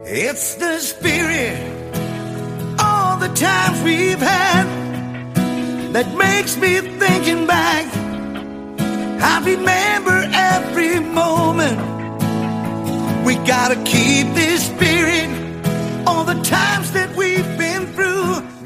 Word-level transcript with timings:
It's 0.00 0.56
the 0.56 0.80
spirit, 0.80 1.56
all 2.80 3.16
the 3.16 3.28
times 3.28 3.80
we've 3.84 4.18
had, 4.18 4.66
that 5.92 6.16
makes 6.18 6.56
me 6.56 6.80
thinking 6.98 7.46
back. 7.46 7.86
I 9.22 9.40
remember 9.44 10.28
every 10.34 10.98
moment. 10.98 11.78
We 13.24 13.36
gotta 13.46 13.76
keep 13.84 14.34
this 14.34 14.66
spirit, 14.66 15.30
all 16.08 16.24
the 16.24 16.42
times 16.42 16.90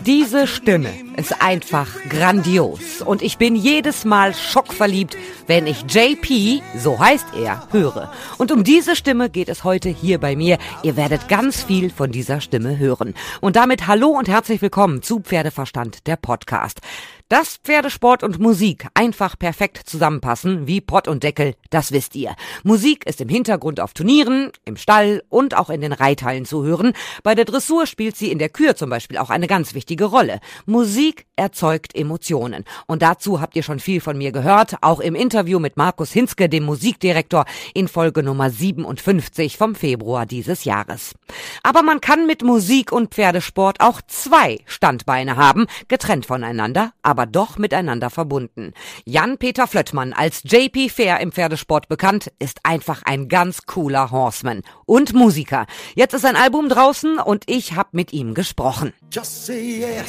Diese 0.09 0.46
Stimme 0.46 0.95
ist 1.18 1.43
einfach 1.43 1.91
grandios 2.09 3.02
und 3.02 3.20
ich 3.20 3.36
bin 3.36 3.54
jedes 3.54 4.06
Mal 4.06 4.34
schockverliebt, 4.34 5.18
wenn 5.46 5.66
ich 5.66 5.82
JP, 5.82 6.62
so 6.79 6.98
heißt 6.98 7.27
er, 7.36 7.68
höre. 7.73 8.10
Und 8.38 8.50
um 8.50 8.64
diese 8.64 8.96
Stimme 8.96 9.29
geht 9.29 9.50
es 9.50 9.64
heute 9.64 9.91
hier 9.91 10.16
bei 10.16 10.34
mir. 10.34 10.56
Ihr 10.82 10.96
werdet 10.96 11.29
ganz 11.29 11.62
viel 11.62 11.91
von 11.91 12.10
dieser 12.10 12.41
Stimme 12.41 12.79
hören. 12.79 13.12
Und 13.42 13.56
damit 13.56 13.87
hallo 13.87 14.09
und 14.09 14.29
herzlich 14.29 14.62
willkommen 14.62 15.02
zu 15.02 15.20
Pferdeverstand, 15.20 16.06
der 16.06 16.16
Podcast. 16.16 16.80
Dass 17.29 17.59
Pferdesport 17.59 18.23
und 18.23 18.38
Musik 18.38 18.87
einfach 18.95 19.38
perfekt 19.38 19.82
zusammenpassen, 19.84 20.66
wie 20.66 20.80
Pott 20.80 21.06
und 21.06 21.23
Deckel, 21.23 21.54
das 21.70 21.92
wisst 21.92 22.16
ihr. 22.16 22.34
Musik 22.64 23.06
ist 23.06 23.20
im 23.20 23.28
Hintergrund 23.28 23.80
auf 23.80 23.92
Turnieren, 23.92 24.50
im 24.64 24.76
Stall 24.76 25.22
und 25.28 25.56
auch 25.56 25.70
in 25.70 25.80
den 25.80 25.92
Reithallen 25.92 26.45
zu 26.45 26.64
hören. 26.64 26.92
Bei 27.22 27.34
der 27.34 27.45
Dressur 27.45 27.86
spielt 27.86 28.16
sie 28.16 28.30
in 28.30 28.38
der 28.38 28.48
Kür 28.48 28.74
zum 28.74 28.90
Beispiel 28.90 29.18
auch 29.18 29.30
eine 29.30 29.46
ganz 29.46 29.74
wichtige 29.74 30.06
Rolle. 30.06 30.40
Musik 30.66 31.26
erzeugt 31.36 31.95
Emotionen. 31.95 32.64
Und 32.86 33.02
dazu 33.02 33.40
habt 33.40 33.54
ihr 33.56 33.62
schon 33.62 33.80
viel 33.80 34.00
von 34.00 34.16
mir 34.16 34.32
gehört, 34.32 34.76
auch 34.80 35.00
im 35.00 35.14
Interview 35.14 35.59
mit 35.59 35.76
Markus 35.76 36.12
Hinske, 36.12 36.48
dem 36.48 36.64
Musikdirektor, 36.64 37.45
in 37.74 37.88
Folge 37.88 38.23
Nummer 38.23 38.50
57 38.50 39.56
vom 39.56 39.74
Februar 39.74 40.26
dieses 40.26 40.64
Jahres. 40.64 41.14
Aber 41.62 41.82
man 41.82 42.00
kann 42.00 42.26
mit 42.26 42.42
Musik 42.42 42.92
und 42.92 43.14
Pferdesport 43.14 43.80
auch 43.80 44.00
zwei 44.06 44.59
Standbeine 44.66 45.37
haben, 45.37 45.66
getrennt 45.88 46.26
voneinander, 46.26 46.93
aber 47.02 47.26
doch 47.26 47.59
miteinander 47.59 48.10
verbunden. 48.10 48.73
Jan-Peter 49.04 49.66
Flöttmann, 49.66 50.12
als 50.12 50.43
JP 50.45 50.88
Fair 50.88 51.21
im 51.21 51.32
Pferdesport 51.32 51.57
bekannt, 51.88 52.30
ist 52.38 52.60
einfach 52.62 53.02
ein 53.04 53.28
ganz 53.28 53.66
cooler 53.66 54.10
Horseman 54.10 54.62
und 54.87 55.14
Musiker. 55.14 55.66
Jetzt 55.95 56.15
ist 56.15 56.24
ein 56.24 56.37
Album 56.37 56.68
draußen 56.68 57.18
und 57.18 57.45
ich 57.46 57.74
habe 57.74 57.90
mit 57.92 58.12
ihm 58.12 58.34
gesprochen. 58.34 58.92
Just 59.10 59.46
say 59.46 59.80
yes, 59.80 60.09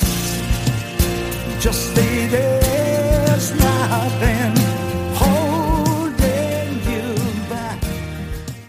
just 1.61 1.95
say 1.95 2.27
there's 2.29 3.51
nothing 3.55 4.68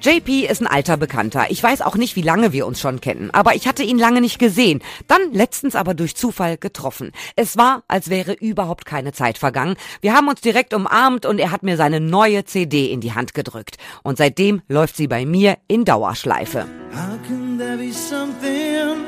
JP 0.03 0.47
ist 0.47 0.63
ein 0.63 0.67
alter 0.67 0.97
Bekannter. 0.97 1.51
Ich 1.51 1.63
weiß 1.63 1.83
auch 1.83 1.95
nicht, 1.95 2.17
wie 2.17 2.23
lange 2.23 2.55
wir 2.55 2.67
uns 2.67 2.81
schon 2.81 3.03
kennen, 3.03 3.31
aber 3.33 3.55
ich 3.55 3.69
hatte 3.69 3.83
ihn 3.83 3.99
lange 3.99 4.23
nicht 4.23 4.39
gesehen. 4.39 4.81
Dann 5.09 5.35
letztens 5.35 5.77
aber 5.77 5.93
durch 5.93 6.17
Zufall 6.17 6.57
getroffen. 6.57 7.13
Es 7.37 7.59
war, 7.59 7.83
als 7.87 8.09
wäre 8.09 8.33
überhaupt 8.33 8.87
keine 8.87 9.13
Zeit 9.13 9.37
vergangen. 9.37 9.77
Wir 10.01 10.15
haben 10.15 10.29
uns 10.29 10.41
direkt 10.41 10.73
umarmt 10.73 11.27
und 11.27 11.39
er 11.39 11.51
hat 11.51 11.63
mir 11.63 11.77
seine 11.77 12.01
neue 12.01 12.47
CD 12.47 12.91
in 12.91 13.03
die 13.03 13.13
Hand 13.13 13.35
gedrückt. 13.35 13.77
Und 14.03 14.17
seitdem 14.17 14.63
läuft 14.69 14.97
sie 14.97 15.07
bei 15.07 15.27
mir 15.27 15.59
in 15.69 15.85
Dauerschleife. 15.85 16.67
How 16.95 17.19
can 17.29 17.59
there 17.59 17.77
be 17.77 17.93
something 17.93 19.05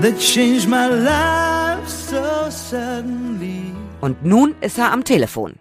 that 0.00 0.18
changed 0.18 0.66
my 0.70 0.86
life 0.86 1.86
so 1.86 2.48
suddenly? 2.48 3.74
Und 4.00 4.24
nun 4.24 4.54
ist 4.62 4.78
er 4.78 4.90
am 4.90 5.04
Telefon. 5.04 5.58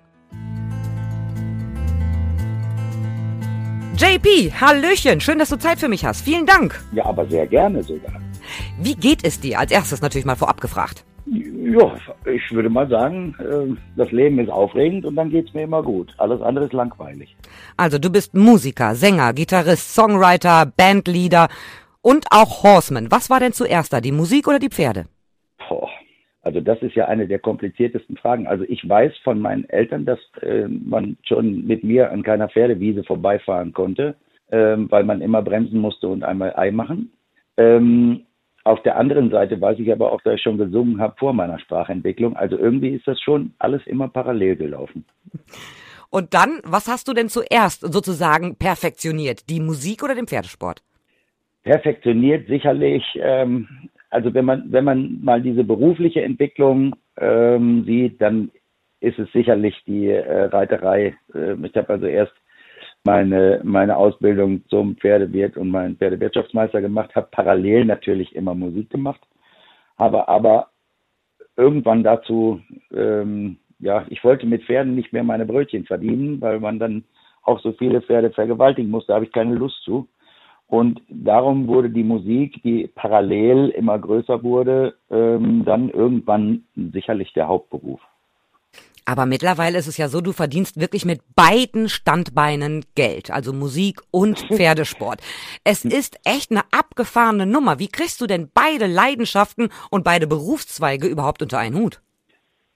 JP, 3.99 4.53
Hallöchen, 4.61 5.19
schön, 5.19 5.39
dass 5.39 5.49
du 5.49 5.57
Zeit 5.57 5.77
für 5.77 5.89
mich 5.89 6.05
hast. 6.05 6.21
Vielen 6.21 6.45
Dank. 6.45 6.81
Ja, 6.93 7.03
aber 7.05 7.27
sehr 7.27 7.45
gerne 7.45 7.83
sogar. 7.83 8.13
Wie 8.79 8.95
geht 8.95 9.25
es 9.25 9.41
dir? 9.41 9.59
Als 9.59 9.73
erstes 9.73 10.01
natürlich 10.01 10.25
mal 10.25 10.37
vorab 10.37 10.61
gefragt. 10.61 11.03
Ja, 11.25 11.93
ich 12.25 12.49
würde 12.51 12.69
mal 12.69 12.87
sagen, 12.87 13.35
äh, 13.39 13.75
das 13.97 14.09
Leben 14.13 14.39
ist 14.39 14.49
aufregend 14.49 15.03
und 15.03 15.17
dann 15.17 15.29
geht's 15.29 15.53
mir 15.53 15.63
immer 15.63 15.83
gut. 15.83 16.13
Alles 16.17 16.41
andere 16.41 16.65
ist 16.65 16.73
langweilig. 16.73 17.35
Also 17.75 17.99
du 17.99 18.09
bist 18.09 18.33
Musiker, 18.33 18.95
Sänger, 18.95 19.33
Gitarrist, 19.33 19.93
Songwriter, 19.93 20.65
Bandleader 20.65 21.49
und 22.01 22.25
auch 22.31 22.63
Horseman. 22.63 23.11
Was 23.11 23.29
war 23.29 23.41
denn 23.41 23.51
zuerst 23.51 23.91
da, 23.91 23.99
die 23.99 24.13
Musik 24.13 24.47
oder 24.47 24.59
die 24.59 24.69
Pferde? 24.69 25.07
Boah. 25.67 25.89
Also 26.41 26.61
das 26.61 26.81
ist 26.81 26.95
ja 26.95 27.07
eine 27.07 27.27
der 27.27 27.39
kompliziertesten 27.39 28.17
Fragen. 28.17 28.47
Also 28.47 28.63
ich 28.67 28.87
weiß 28.87 29.11
von 29.23 29.39
meinen 29.39 29.67
Eltern, 29.69 30.05
dass 30.05 30.19
äh, 30.41 30.67
man 30.67 31.17
schon 31.23 31.65
mit 31.65 31.83
mir 31.83 32.11
an 32.11 32.23
keiner 32.23 32.49
Pferdewiese 32.49 33.03
vorbeifahren 33.03 33.73
konnte, 33.73 34.15
ähm, 34.51 34.89
weil 34.89 35.03
man 35.03 35.21
immer 35.21 35.41
bremsen 35.41 35.79
musste 35.79 36.07
und 36.07 36.23
einmal 36.23 36.53
Ei 36.55 36.71
machen. 36.71 37.11
Ähm, 37.57 38.21
auf 38.63 38.81
der 38.83 38.97
anderen 38.97 39.31
Seite 39.31 39.59
weiß 39.59 39.79
ich 39.79 39.91
aber 39.91 40.11
auch, 40.11 40.21
dass 40.21 40.35
ich 40.35 40.41
schon 40.41 40.57
gesungen 40.57 41.01
habe 41.01 41.15
vor 41.17 41.33
meiner 41.33 41.59
Sprachentwicklung. 41.59 42.35
Also 42.35 42.57
irgendwie 42.57 42.89
ist 42.89 43.07
das 43.07 43.19
schon 43.19 43.53
alles 43.59 43.85
immer 43.85 44.07
parallel 44.07 44.55
gelaufen. 44.55 45.05
Und 46.09 46.33
dann, 46.33 46.59
was 46.63 46.87
hast 46.87 47.07
du 47.07 47.13
denn 47.13 47.29
zuerst 47.29 47.81
sozusagen 47.81 48.55
perfektioniert? 48.55 49.49
Die 49.49 49.59
Musik 49.59 50.03
oder 50.03 50.15
den 50.15 50.27
Pferdesport? 50.27 50.81
perfektioniert 51.63 52.47
sicherlich, 52.47 53.03
ähm, 53.21 53.67
also 54.09 54.33
wenn 54.33 54.45
man, 54.45 54.71
wenn 54.71 54.83
man 54.83 55.19
mal 55.21 55.41
diese 55.41 55.63
berufliche 55.63 56.21
Entwicklung 56.21 56.95
ähm, 57.17 57.83
sieht, 57.85 58.21
dann 58.21 58.51
ist 59.01 59.19
es 59.19 59.31
sicherlich 59.31 59.75
die 59.85 60.07
äh, 60.07 60.45
Reiterei. 60.45 61.15
Äh, 61.33 61.53
ich 61.63 61.75
habe 61.75 61.89
also 61.89 62.05
erst 62.05 62.33
meine, 63.03 63.61
meine 63.63 63.95
Ausbildung 63.95 64.63
zum 64.67 64.95
Pferdewirt 64.97 65.57
und 65.57 65.69
meinen 65.69 65.95
Pferdewirtschaftsmeister 65.97 66.81
gemacht, 66.81 67.15
habe 67.15 67.29
parallel 67.31 67.85
natürlich 67.85 68.35
immer 68.35 68.55
Musik 68.55 68.89
gemacht, 68.89 69.21
habe 69.97 70.27
aber 70.27 70.69
irgendwann 71.55 72.03
dazu, 72.03 72.61
ähm, 72.93 73.57
ja, 73.79 74.05
ich 74.09 74.23
wollte 74.23 74.45
mit 74.45 74.63
Pferden 74.63 74.95
nicht 74.95 75.13
mehr 75.13 75.23
meine 75.23 75.45
Brötchen 75.45 75.85
verdienen, 75.85 76.41
weil 76.41 76.59
man 76.59 76.79
dann 76.79 77.03
auch 77.43 77.59
so 77.61 77.71
viele 77.73 78.01
Pferde 78.01 78.31
vergewaltigen 78.31 78.89
musste, 78.89 79.09
da 79.09 79.15
habe 79.15 79.25
ich 79.25 79.31
keine 79.31 79.55
Lust 79.55 79.81
zu. 79.83 80.07
Und 80.69 81.01
darum 81.09 81.67
wurde 81.67 81.89
die 81.89 82.03
Musik, 82.03 82.61
die 82.63 82.87
parallel 82.93 83.69
immer 83.69 83.97
größer 83.97 84.43
wurde, 84.43 84.93
ähm, 85.09 85.63
dann 85.65 85.89
irgendwann 85.89 86.63
sicherlich 86.93 87.33
der 87.33 87.47
Hauptberuf. 87.47 87.99
Aber 89.03 89.25
mittlerweile 89.25 89.79
ist 89.79 89.87
es 89.87 89.97
ja 89.97 90.07
so, 90.07 90.21
du 90.21 90.31
verdienst 90.31 90.79
wirklich 90.79 91.03
mit 91.03 91.21
beiden 91.35 91.89
Standbeinen 91.89 92.85
Geld, 92.93 93.31
also 93.31 93.51
Musik 93.51 94.01
und 94.11 94.37
Pferdesport. 94.53 95.21
Es 95.63 95.83
ist 95.83 96.19
echt 96.23 96.51
eine 96.51 96.61
abgefahrene 96.71 97.47
Nummer. 97.47 97.79
Wie 97.79 97.87
kriegst 97.87 98.21
du 98.21 98.27
denn 98.27 98.51
beide 98.53 98.85
Leidenschaften 98.85 99.69
und 99.89 100.03
beide 100.03 100.27
Berufszweige 100.27 101.07
überhaupt 101.07 101.41
unter 101.41 101.57
einen 101.57 101.77
Hut? 101.77 101.99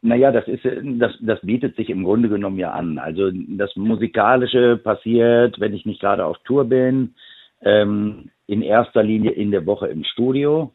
Naja, 0.02 0.32
das 0.32 0.48
ist, 0.48 0.66
das, 0.66 1.12
das 1.22 1.40
bietet 1.42 1.76
sich 1.76 1.92
im 1.92 2.04
Grunde 2.04 2.28
genommen 2.28 2.58
ja 2.58 2.72
an. 2.72 2.98
Also 2.98 3.30
das 3.32 3.76
Musikalische 3.76 4.78
passiert, 4.78 5.60
wenn 5.60 5.76
ich 5.76 5.86
nicht 5.86 6.02
gerade 6.02 6.26
auf 6.26 6.40
Tour 6.40 6.66
bin, 6.66 7.14
ähm, 7.64 8.30
in 8.48 8.62
erster 8.62 9.04
Linie 9.04 9.32
in 9.32 9.52
der 9.52 9.66
Woche 9.66 9.88
im 9.88 10.04
Studio. 10.04 10.74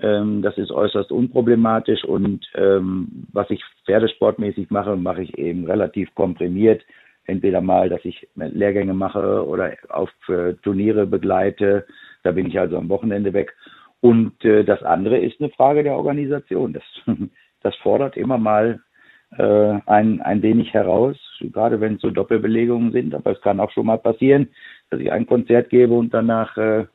Ähm, 0.00 0.42
das 0.42 0.58
ist 0.58 0.70
äußerst 0.70 1.10
unproblematisch 1.10 2.04
und 2.04 2.46
ähm, 2.54 3.26
was 3.32 3.48
ich 3.50 3.62
pferdesportmäßig 3.86 4.70
mache, 4.70 4.96
mache 4.96 5.22
ich 5.22 5.38
eben 5.38 5.64
relativ 5.64 6.14
komprimiert. 6.14 6.82
Entweder 7.24 7.60
mal, 7.60 7.88
dass 7.88 8.04
ich 8.04 8.28
Lehrgänge 8.36 8.94
mache 8.94 9.44
oder 9.46 9.72
auf 9.88 10.10
äh, 10.28 10.54
Turniere 10.62 11.06
begleite. 11.06 11.86
Da 12.22 12.32
bin 12.32 12.46
ich 12.46 12.58
also 12.58 12.76
am 12.76 12.88
Wochenende 12.88 13.32
weg. 13.32 13.54
Und 14.00 14.44
äh, 14.44 14.64
das 14.64 14.82
andere 14.82 15.18
ist 15.18 15.40
eine 15.40 15.50
Frage 15.50 15.82
der 15.82 15.96
Organisation. 15.96 16.72
Das, 16.72 16.84
das 17.62 17.74
fordert 17.76 18.16
immer 18.16 18.38
mal 18.38 18.80
äh, 19.36 19.78
ein, 19.86 20.20
ein 20.20 20.42
wenig 20.42 20.72
heraus, 20.72 21.16
gerade 21.40 21.80
wenn 21.80 21.96
es 21.96 22.02
so 22.02 22.10
Doppelbelegungen 22.10 22.92
sind. 22.92 23.14
Aber 23.14 23.32
es 23.32 23.40
kann 23.40 23.60
auch 23.60 23.70
schon 23.70 23.86
mal 23.86 23.98
passieren, 23.98 24.48
dass 24.90 25.00
ich 25.00 25.10
ein 25.10 25.26
Konzert 25.26 25.70
gebe 25.70 25.94
und 25.94 26.14
danach 26.14 26.56
äh, 26.56 26.86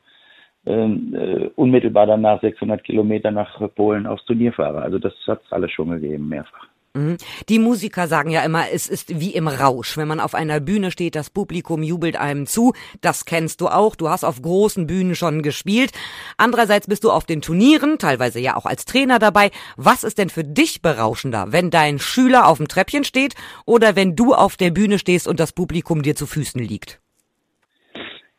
äh, 0.64 1.50
unmittelbar 1.56 2.06
danach 2.06 2.40
600 2.40 2.84
Kilometer 2.84 3.30
nach 3.30 3.60
Polen 3.74 4.06
aufs 4.06 4.24
Turnier 4.24 4.52
fahre. 4.52 4.82
Also 4.82 4.98
das 4.98 5.14
hat 5.26 5.42
es 5.44 5.52
alles 5.52 5.72
schon 5.72 5.90
gegeben, 5.90 6.28
mehrfach. 6.28 6.71
Mhm. 6.94 7.16
Die 7.48 7.58
Musiker 7.58 8.06
sagen 8.06 8.30
ja 8.30 8.44
immer, 8.44 8.64
es 8.70 8.86
ist 8.86 9.18
wie 9.18 9.34
im 9.34 9.48
Rausch. 9.48 9.96
Wenn 9.96 10.08
man 10.08 10.20
auf 10.20 10.34
einer 10.34 10.60
Bühne 10.60 10.90
steht, 10.90 11.14
das 11.14 11.30
Publikum 11.30 11.82
jubelt 11.82 12.16
einem 12.16 12.46
zu. 12.46 12.74
Das 13.00 13.24
kennst 13.24 13.62
du 13.62 13.68
auch. 13.68 13.96
Du 13.96 14.10
hast 14.10 14.24
auf 14.24 14.42
großen 14.42 14.86
Bühnen 14.86 15.14
schon 15.14 15.42
gespielt. 15.42 15.92
Andererseits 16.36 16.86
bist 16.86 17.04
du 17.04 17.10
auf 17.10 17.24
den 17.24 17.40
Turnieren, 17.40 17.98
teilweise 17.98 18.40
ja 18.40 18.56
auch 18.56 18.66
als 18.66 18.84
Trainer 18.84 19.18
dabei. 19.18 19.50
Was 19.76 20.04
ist 20.04 20.18
denn 20.18 20.28
für 20.28 20.44
dich 20.44 20.82
berauschender, 20.82 21.46
wenn 21.48 21.70
dein 21.70 21.98
Schüler 21.98 22.46
auf 22.46 22.58
dem 22.58 22.68
Treppchen 22.68 23.04
steht 23.04 23.34
oder 23.64 23.96
wenn 23.96 24.14
du 24.14 24.34
auf 24.34 24.58
der 24.58 24.70
Bühne 24.70 24.98
stehst 24.98 25.26
und 25.26 25.40
das 25.40 25.52
Publikum 25.52 26.02
dir 26.02 26.14
zu 26.14 26.26
Füßen 26.26 26.62
liegt? 26.62 27.00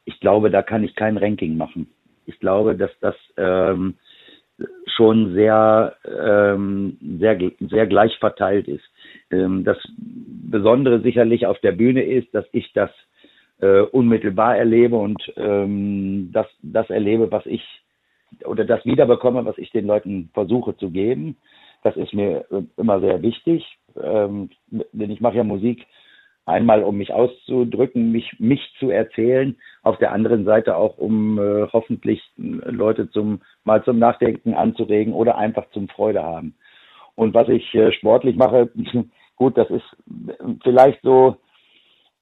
Ich 0.05 0.19
glaube, 0.19 0.51
da 0.51 0.61
kann 0.61 0.83
ich 0.83 0.95
kein 0.95 1.17
Ranking 1.17 1.57
machen. 1.57 1.87
Ich 2.25 2.39
glaube, 2.39 2.75
dass 2.75 2.91
das 3.01 3.15
ähm, 3.35 3.95
schon 4.95 5.33
sehr, 5.33 5.95
ähm, 6.05 6.97
sehr, 7.19 7.37
sehr 7.59 7.87
gleich 7.87 8.17
verteilt 8.19 8.67
ist. 8.67 8.83
Ähm, 9.31 9.63
das 9.63 9.77
Besondere 9.97 11.01
sicherlich 11.01 11.45
auf 11.45 11.59
der 11.59 11.71
Bühne 11.71 12.03
ist, 12.03 12.33
dass 12.33 12.45
ich 12.51 12.71
das 12.73 12.89
äh, 13.59 13.81
unmittelbar 13.81 14.57
erlebe 14.57 14.95
und 14.95 15.21
ähm, 15.37 16.29
das, 16.31 16.47
das 16.61 16.89
erlebe, 16.89 17.31
was 17.31 17.45
ich 17.45 17.63
oder 18.45 18.65
das 18.65 18.83
wiederbekomme, 18.85 19.45
was 19.45 19.57
ich 19.57 19.71
den 19.71 19.85
Leuten 19.85 20.29
versuche 20.33 20.75
zu 20.77 20.89
geben. 20.89 21.37
Das 21.83 21.95
ist 21.97 22.13
mir 22.13 22.45
äh, 22.51 22.63
immer 22.77 22.99
sehr 22.99 23.21
wichtig, 23.21 23.65
ähm, 24.01 24.49
denn 24.69 25.11
ich 25.11 25.21
mache 25.21 25.37
ja 25.37 25.43
Musik 25.43 25.85
einmal, 26.45 26.83
um 26.83 26.97
mich 26.97 27.13
auszudrücken, 27.13 28.11
mich, 28.11 28.39
mich 28.39 28.61
zu 28.79 28.89
erzählen, 28.89 29.55
auf 29.81 29.97
der 29.97 30.11
anderen 30.11 30.45
Seite 30.45 30.75
auch, 30.75 30.97
um 30.97 31.39
äh, 31.39 31.67
hoffentlich 31.71 32.21
äh, 32.37 32.69
Leute 32.69 33.09
zum 33.09 33.41
mal 33.63 33.83
zum 33.83 33.99
Nachdenken 33.99 34.53
anzuregen 34.53 35.13
oder 35.13 35.37
einfach 35.37 35.69
zum 35.71 35.87
Freude 35.87 36.23
haben. 36.23 36.55
Und 37.15 37.33
was 37.33 37.47
ich 37.49 37.73
äh, 37.75 37.91
sportlich 37.93 38.35
mache, 38.35 38.69
gut, 39.35 39.57
das 39.57 39.69
ist 39.69 39.85
vielleicht 40.63 41.01
so 41.01 41.37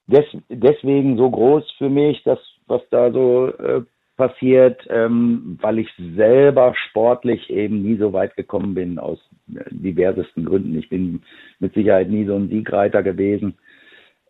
des, 0.06 0.24
deswegen 0.48 1.16
so 1.16 1.30
groß 1.30 1.70
für 1.78 1.88
mich, 1.88 2.22
das, 2.24 2.38
was 2.66 2.82
da 2.90 3.10
so 3.10 3.48
äh, 3.48 3.82
passiert, 4.16 4.86
ähm, 4.90 5.58
weil 5.60 5.78
ich 5.78 5.88
selber 6.16 6.74
sportlich 6.88 7.50
eben 7.50 7.82
nie 7.82 7.96
so 7.96 8.12
weit 8.12 8.36
gekommen 8.36 8.74
bin 8.74 8.98
aus 8.98 9.18
diversesten 9.46 10.44
Gründen. 10.44 10.78
Ich 10.78 10.88
bin 10.88 11.22
mit 11.58 11.74
Sicherheit 11.74 12.08
nie 12.08 12.24
so 12.24 12.36
ein 12.36 12.48
Siegreiter 12.48 13.02
gewesen. 13.02 13.54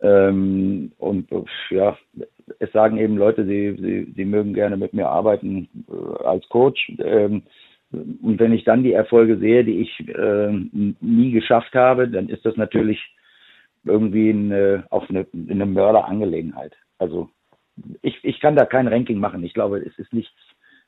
Ähm, 0.02 0.92
und 0.98 1.28
ja, 1.70 1.96
es 2.58 2.72
sagen 2.72 2.98
eben 2.98 3.16
Leute, 3.16 3.46
sie, 3.46 3.76
sie, 3.78 4.12
sie 4.16 4.24
mögen 4.24 4.52
gerne 4.52 4.76
mit 4.76 4.92
mir 4.92 5.08
arbeiten 5.08 5.68
äh, 5.88 6.24
als 6.24 6.48
Coach. 6.48 6.92
Ähm, 6.98 7.42
und 7.92 8.40
wenn 8.40 8.52
ich 8.52 8.64
dann 8.64 8.82
die 8.82 8.94
Erfolge 8.94 9.38
sehe, 9.38 9.64
die 9.64 9.80
ich 9.80 10.08
äh, 10.08 10.50
nie 11.00 11.30
geschafft 11.30 11.74
habe, 11.74 12.08
dann 12.08 12.28
ist 12.28 12.44
das 12.44 12.56
natürlich 12.56 13.00
irgendwie 13.84 14.30
eine, 14.30 14.84
auch 14.90 15.08
eine, 15.08 15.26
eine 15.48 15.66
Mörderangelegenheit. 15.66 16.74
Also 16.98 17.28
ich, 18.00 18.18
ich 18.22 18.40
kann 18.40 18.56
da 18.56 18.64
kein 18.64 18.88
Ranking 18.88 19.18
machen. 19.18 19.44
Ich 19.44 19.54
glaube, 19.54 19.78
es 19.78 19.96
ist 19.98 20.12
nichts, 20.12 20.34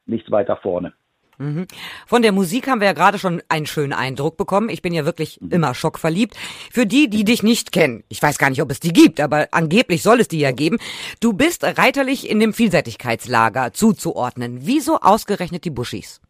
nichts 0.07 0.31
weiter 0.31 0.57
vorne. 0.57 0.93
Mhm. 1.39 1.67
Von 2.07 2.23
der 2.23 2.33
Musik 2.33 2.69
haben 2.69 2.81
wir 2.81 2.87
ja 2.87 2.93
gerade 2.93 3.19
schon 3.19 3.43
einen 3.49 3.67
schönen 3.67 3.93
Eindruck 3.93 4.37
bekommen. 4.37 4.69
Ich 4.69 4.83
bin 4.83 4.93
ja 4.93 5.05
wirklich 5.05 5.41
mhm. 5.41 5.51
immer 5.51 5.75
schockverliebt. 5.75 6.37
Für 6.71 6.87
die, 6.87 7.09
die 7.09 7.25
dich 7.25 7.43
nicht 7.43 7.73
kennen, 7.73 8.05
ich 8.09 8.23
weiß 8.23 8.39
gar 8.39 8.51
nicht, 8.51 8.63
ob 8.63 8.71
es 8.71 8.81
die 8.81 8.93
gibt, 8.93 9.21
aber 9.21 9.49
angeblich 9.53 10.03
soll 10.03 10.21
es 10.21 10.29
die 10.29 10.41
ja 10.41 10.53
geben. 10.53 10.79
Du 11.21 11.33
bist 11.33 11.65
reiterlich 11.65 12.31
in 12.31 12.41
dem 12.41 12.53
Vielseitigkeitslager 12.53 13.73
zuzuordnen. 13.73 14.59
Wieso 14.63 14.99
ausgerechnet 15.01 15.65
die 15.65 15.71
Buschis? 15.71 16.21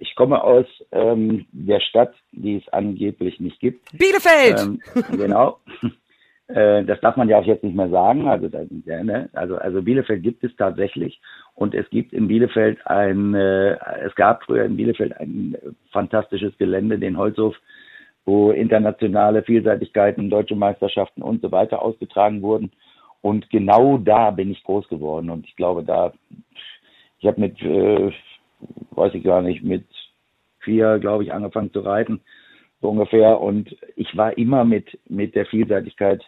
Ich 0.00 0.14
komme 0.16 0.42
aus 0.42 0.66
ähm, 0.90 1.46
der 1.52 1.80
Stadt, 1.80 2.14
die 2.32 2.56
es 2.56 2.72
angeblich 2.72 3.38
nicht 3.38 3.60
gibt. 3.60 3.86
Bielefeld! 3.92 4.60
Ähm, 4.60 4.80
genau. 5.16 5.60
Äh, 6.54 6.84
das 6.84 7.00
darf 7.00 7.16
man 7.16 7.28
ja 7.28 7.38
auch 7.38 7.44
jetzt 7.44 7.64
nicht 7.64 7.76
mehr 7.76 7.88
sagen. 7.88 8.28
Also, 8.28 8.48
ja, 8.84 9.02
ne? 9.02 9.28
also, 9.32 9.56
also 9.56 9.82
Bielefeld 9.82 10.22
gibt 10.22 10.44
es 10.44 10.54
tatsächlich 10.56 11.20
und 11.54 11.74
es 11.74 11.88
gibt 11.90 12.12
in 12.12 12.28
Bielefeld 12.28 12.78
ein, 12.86 13.34
äh, 13.34 13.76
es 14.04 14.14
gab 14.14 14.44
früher 14.44 14.64
in 14.64 14.76
Bielefeld 14.76 15.18
ein 15.18 15.56
fantastisches 15.90 16.56
Gelände, 16.58 16.98
den 16.98 17.16
Holzhof, 17.16 17.56
wo 18.24 18.50
internationale 18.50 19.42
Vielseitigkeiten, 19.42 20.30
deutsche 20.30 20.56
Meisterschaften 20.56 21.22
und 21.22 21.42
so 21.42 21.50
weiter 21.50 21.82
ausgetragen 21.82 22.42
wurden. 22.42 22.70
Und 23.22 23.48
genau 23.50 23.98
da 23.98 24.30
bin 24.30 24.50
ich 24.50 24.62
groß 24.64 24.88
geworden 24.88 25.30
und 25.30 25.46
ich 25.46 25.56
glaube, 25.56 25.84
da, 25.84 26.12
ich 27.20 27.26
habe 27.26 27.40
mit, 27.40 27.60
äh, 27.62 28.10
weiß 28.90 29.14
ich 29.14 29.24
gar 29.24 29.42
nicht, 29.42 29.62
mit 29.62 29.84
vier, 30.60 30.98
glaube 30.98 31.24
ich, 31.24 31.32
angefangen 31.32 31.72
zu 31.72 31.80
reiten 31.80 32.20
so 32.82 32.90
ungefähr. 32.90 33.40
Und 33.40 33.74
ich 33.96 34.14
war 34.16 34.36
immer 34.36 34.64
mit, 34.64 34.98
mit 35.08 35.34
der 35.34 35.46
Vielseitigkeit 35.46 36.22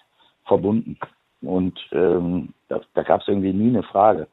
verbunden. 0.47 0.99
Und 1.43 1.79
ähm, 1.93 2.55
da, 2.69 2.81
da 2.95 3.03
gab 3.03 3.21
es 3.21 3.29
irgendwie 3.29 3.53
nie 3.53 3.69
eine 3.69 3.83
Frage. 3.83 4.29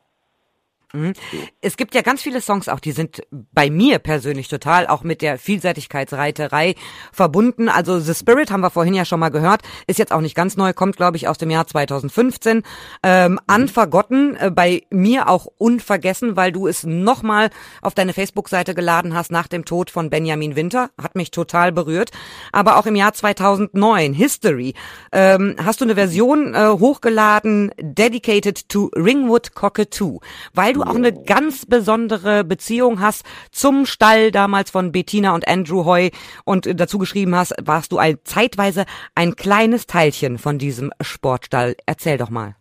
Mhm. 0.94 1.14
Es 1.62 1.78
gibt 1.78 1.96
ja 1.96 2.02
ganz 2.02 2.22
viele 2.22 2.42
Songs 2.42 2.68
auch, 2.68 2.80
die 2.80 2.92
sind 2.92 3.22
bei 3.32 3.70
mir 3.70 4.00
persönlich 4.00 4.48
total 4.48 4.88
auch 4.88 5.04
mit 5.04 5.22
der 5.22 5.38
Vielseitigkeitsreiterei 5.38 6.76
verbunden. 7.12 7.70
Also 7.70 8.00
The 8.00 8.14
Spirit 8.14 8.52
haben 8.52 8.62
wir 8.62 8.70
vorhin 8.70 8.94
ja 8.94 9.06
schon 9.06 9.20
mal 9.20 9.30
gehört, 9.30 9.62
ist 9.88 10.00
jetzt 10.00 10.12
auch 10.12 10.22
nicht 10.22 10.36
ganz 10.36 10.58
neu, 10.58 10.74
kommt 10.74 10.98
glaube 10.98 11.18
ich 11.18 11.28
aus 11.28 11.38
dem 11.38 11.50
Jahr 11.50 11.68
2015. 11.68 12.64
Ähm, 13.04 13.40
Unforgotten, 13.48 14.36
äh, 14.36 14.52
bei 14.52 14.84
mir 14.90 15.30
auch 15.30 15.48
unvergessen, 15.58 16.36
weil 16.36 16.52
du 16.52 16.68
es 16.68 16.84
nochmal 16.84 17.50
auf 17.82 17.94
deine 17.94 18.14
Facebook-Seite 18.14 18.76
geladen 18.76 19.16
hast 19.16 19.32
nach 19.32 19.48
dem 19.48 19.66
Tod 19.66 19.90
von 19.90 20.10
Benjamin 20.10 20.56
Winter, 20.56 20.90
hat 21.02 21.16
mich 21.16 21.32
total 21.32 21.72
berührt. 21.72 22.12
Aber 22.52 22.78
auch 22.78 22.86
im 22.86 22.96
Jahr 22.96 23.14
2009, 23.14 24.14
History, 24.14 24.74
ähm, 25.12 25.56
hast 25.64 25.82
du 25.82 25.86
eine 25.86 25.96
Version 25.96 26.54
äh, 26.54 26.70
hochgeladen, 26.70 27.72
dedicated 27.80 28.68
to 28.70 28.92
Ringwood 28.96 29.54
Cockatoo, 29.54 30.20
weil 30.54 30.74
du 30.74 30.81
du 30.82 30.90
auch 30.90 30.96
eine 30.96 31.14
ganz 31.14 31.66
besondere 31.66 32.44
Beziehung 32.44 33.00
hast 33.00 33.26
zum 33.52 33.86
Stall 33.86 34.32
damals 34.32 34.72
von 34.72 34.92
Bettina 34.92 35.34
und 35.36 35.48
Andrew 35.48 35.86
Hoy 35.86 36.12
und 36.46 36.68
dazu 36.80 36.98
geschrieben 36.98 37.36
hast, 37.36 37.54
warst 37.64 37.92
du 37.92 37.98
ein 37.98 38.18
zeitweise 38.24 38.86
ein 39.16 39.36
kleines 39.36 39.86
Teilchen 39.86 40.38
von 40.38 40.58
diesem 40.58 40.92
Sportstall. 41.02 41.76
Erzähl 41.86 42.18
doch 42.18 42.30
mal. 42.30 42.56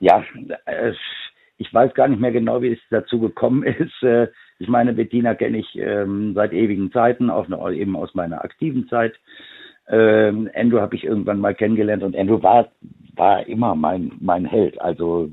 Ja, 0.00 0.24
ich 1.58 1.72
weiß 1.72 1.94
gar 1.94 2.08
nicht 2.08 2.20
mehr 2.20 2.32
genau, 2.32 2.62
wie 2.62 2.72
es 2.72 2.78
dazu 2.90 3.20
gekommen 3.20 3.62
ist. 3.64 4.02
Äh, 4.02 4.28
ich 4.58 4.68
meine, 4.68 4.94
Bettina 4.94 5.34
kenne 5.34 5.58
ich 5.58 5.76
ähm, 5.76 6.32
seit 6.34 6.52
ewigen 6.52 6.90
Zeiten, 6.92 7.30
auch 7.30 7.48
eben 7.70 7.96
aus 7.96 8.14
meiner 8.14 8.42
aktiven 8.42 8.88
Zeit. 8.88 9.14
Ähm, 9.88 10.50
Andrew 10.54 10.80
habe 10.80 10.96
ich 10.96 11.04
irgendwann 11.04 11.38
mal 11.38 11.54
kennengelernt 11.54 12.02
und 12.02 12.16
Andrew 12.16 12.42
war 12.42 12.68
war 13.16 13.46
immer 13.46 13.74
mein, 13.74 14.12
mein 14.20 14.44
Held. 14.44 14.80
Also 14.80 15.28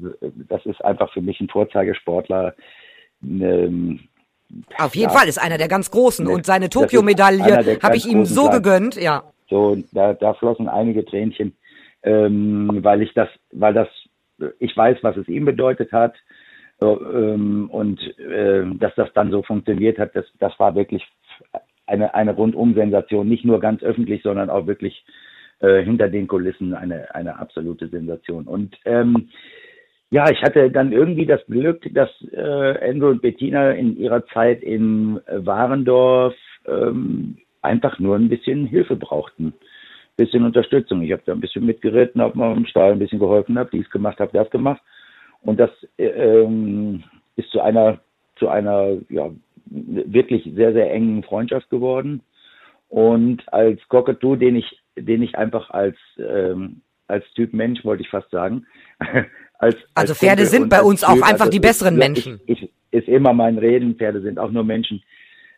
das 0.50 0.66
ist 0.66 0.84
einfach 0.84 1.12
für 1.14 1.22
mich 1.22 1.40
ein 1.40 1.50
Vorzeigesportler. 1.50 2.56
Ähm, 3.22 4.00
Auf 4.78 4.96
jeden 4.96 5.12
ja, 5.12 5.18
Fall 5.18 5.28
ist 5.28 5.38
einer 5.38 5.58
der 5.58 5.68
ganz 5.68 5.92
großen 5.92 6.26
ne, 6.26 6.32
und 6.32 6.46
seine 6.46 6.70
Tokio-Medaille 6.70 7.80
habe 7.82 7.98
ich 7.98 8.08
ihm 8.08 8.26
so 8.26 8.50
gegönnt, 8.50 8.96
ja. 8.96 9.24
So, 9.50 9.78
da, 9.92 10.14
da 10.14 10.34
flossen 10.34 10.68
einige 10.68 11.06
Tränchen, 11.06 11.56
ähm, 12.04 12.80
weil 12.82 13.02
ich 13.02 13.14
das, 13.14 13.30
weil 13.52 13.74
das, 13.74 13.88
ich 14.60 14.76
weiß, 14.76 14.98
was 15.02 15.18
es 15.18 15.28
ihm 15.28 15.46
bedeutet 15.46 15.92
hat. 15.92 16.16
So, 16.80 17.00
ähm, 17.14 17.70
und 17.70 18.00
äh, 18.18 18.64
dass 18.76 18.96
das 18.96 19.10
dann 19.14 19.32
so 19.32 19.44
funktioniert 19.44 20.00
hat, 20.00 20.16
das, 20.16 20.26
das 20.40 20.58
war 20.58 20.76
wirklich 20.76 21.04
eine, 21.94 22.14
eine 22.16 22.34
Rundum-Sensation, 22.34 23.28
nicht 23.28 23.46
nur 23.46 23.60
ganz 23.60 23.84
öffentlich, 23.84 24.24
sondern 24.24 24.50
auch 24.50 24.68
wirklich 24.68 25.06
äh, 25.60 25.84
hinter 25.84 26.10
den 26.10 26.28
Kulissen 26.28 26.74
eine, 26.74 27.14
eine 27.14 27.40
absolute 27.40 27.88
Sensation. 27.88 28.46
Und 28.46 28.76
ähm, 28.86 29.30
ja, 30.10 30.30
ich 30.30 30.42
hatte 30.42 30.70
dann 30.72 30.92
irgendwie 30.92 31.26
das 31.26 31.46
Glück, 31.46 31.88
dass 31.94 32.10
äh, 32.32 32.90
Andrew 32.90 33.10
und 33.10 33.22
Bettina 33.22 33.72
in 33.72 33.96
ihrer 33.98 34.26
Zeit 34.28 34.62
in 34.62 35.20
Warendorf 35.28 36.36
ähm, 36.66 37.38
einfach 37.62 38.00
nur 38.00 38.16
ein 38.16 38.30
bisschen 38.30 38.66
Hilfe 38.66 38.96
brauchten. 38.96 39.48
Ein 39.48 39.54
bisschen 40.18 40.44
Unterstützung. 40.44 41.02
Ich 41.02 41.12
habe 41.12 41.24
da 41.26 41.32
ein 41.32 41.42
bisschen 41.42 41.66
mitgeritten, 41.66 42.22
habe 42.22 42.38
mal 42.38 42.56
im 42.56 42.66
Stall 42.66 42.92
ein 42.92 43.00
bisschen 43.00 43.20
geholfen, 43.20 43.58
habe 43.58 43.70
dies 43.72 43.90
gemacht, 43.90 44.20
habe 44.20 44.32
das 44.34 44.50
gemacht. 44.50 44.82
Und 45.42 45.60
das 45.60 45.72
äh, 45.98 46.06
ähm, 46.06 47.04
ist 47.36 47.50
zu 47.52 47.62
einer, 47.62 48.00
zu 48.38 48.50
einer 48.50 48.98
ja, 49.10 49.30
wirklich 49.74 50.50
sehr, 50.56 50.74
sehr 50.74 50.92
engen 50.92 51.24
Freundschaft 51.24 51.70
geworden. 51.70 52.22
Und 52.90 53.42
als 53.52 53.80
Cockatoo, 53.88 54.36
den 54.36 54.56
ich 54.56 54.84
den 54.98 55.22
ich 55.24 55.36
einfach 55.38 55.70
als, 55.70 55.98
ähm, 56.18 56.82
als 57.08 57.26
Typ 57.34 57.54
Mensch, 57.54 57.84
wollte 57.84 58.04
ich 58.04 58.10
fast 58.10 58.30
sagen. 58.32 58.66
als, 59.60 59.76
also 59.96 60.12
als 60.12 60.20
Pferde 60.20 60.46
sind 60.46 60.70
bei 60.70 60.82
uns 60.82 61.02
typ, 61.02 61.10
auch 61.10 61.22
einfach 61.22 61.46
also 61.46 61.52
die 61.52 61.60
besseren 61.60 61.96
ist, 61.96 62.00
Menschen. 62.00 62.40
Ich, 62.46 62.64
ich, 62.64 62.70
ist 62.92 63.08
immer 63.08 63.34
mein 63.34 63.58
Reden, 63.58 63.96
Pferde 63.96 64.22
sind 64.22 64.38
auch 64.38 64.52
nur 64.52 64.64
Menschen. 64.64 65.02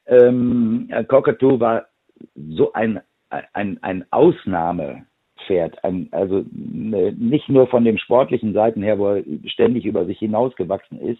Ähm, 0.08 0.90
Cockatoo 1.08 1.60
war 1.60 1.88
so 2.36 2.72
ein, 2.74 3.02
ein, 3.30 3.78
ein 3.84 4.06
Ausnahmepferd, 4.12 5.84
ein, 5.84 6.08
also 6.12 6.46
ne, 6.52 7.12
nicht 7.18 7.50
nur 7.50 7.68
von 7.68 7.84
den 7.84 7.98
sportlichen 7.98 8.54
Seiten 8.54 8.82
her, 8.82 8.98
wo 8.98 9.16
er 9.16 9.24
ständig 9.48 9.86
über 9.86 10.06
sich 10.06 10.20
hinausgewachsen 10.20 11.00
ist, 11.02 11.20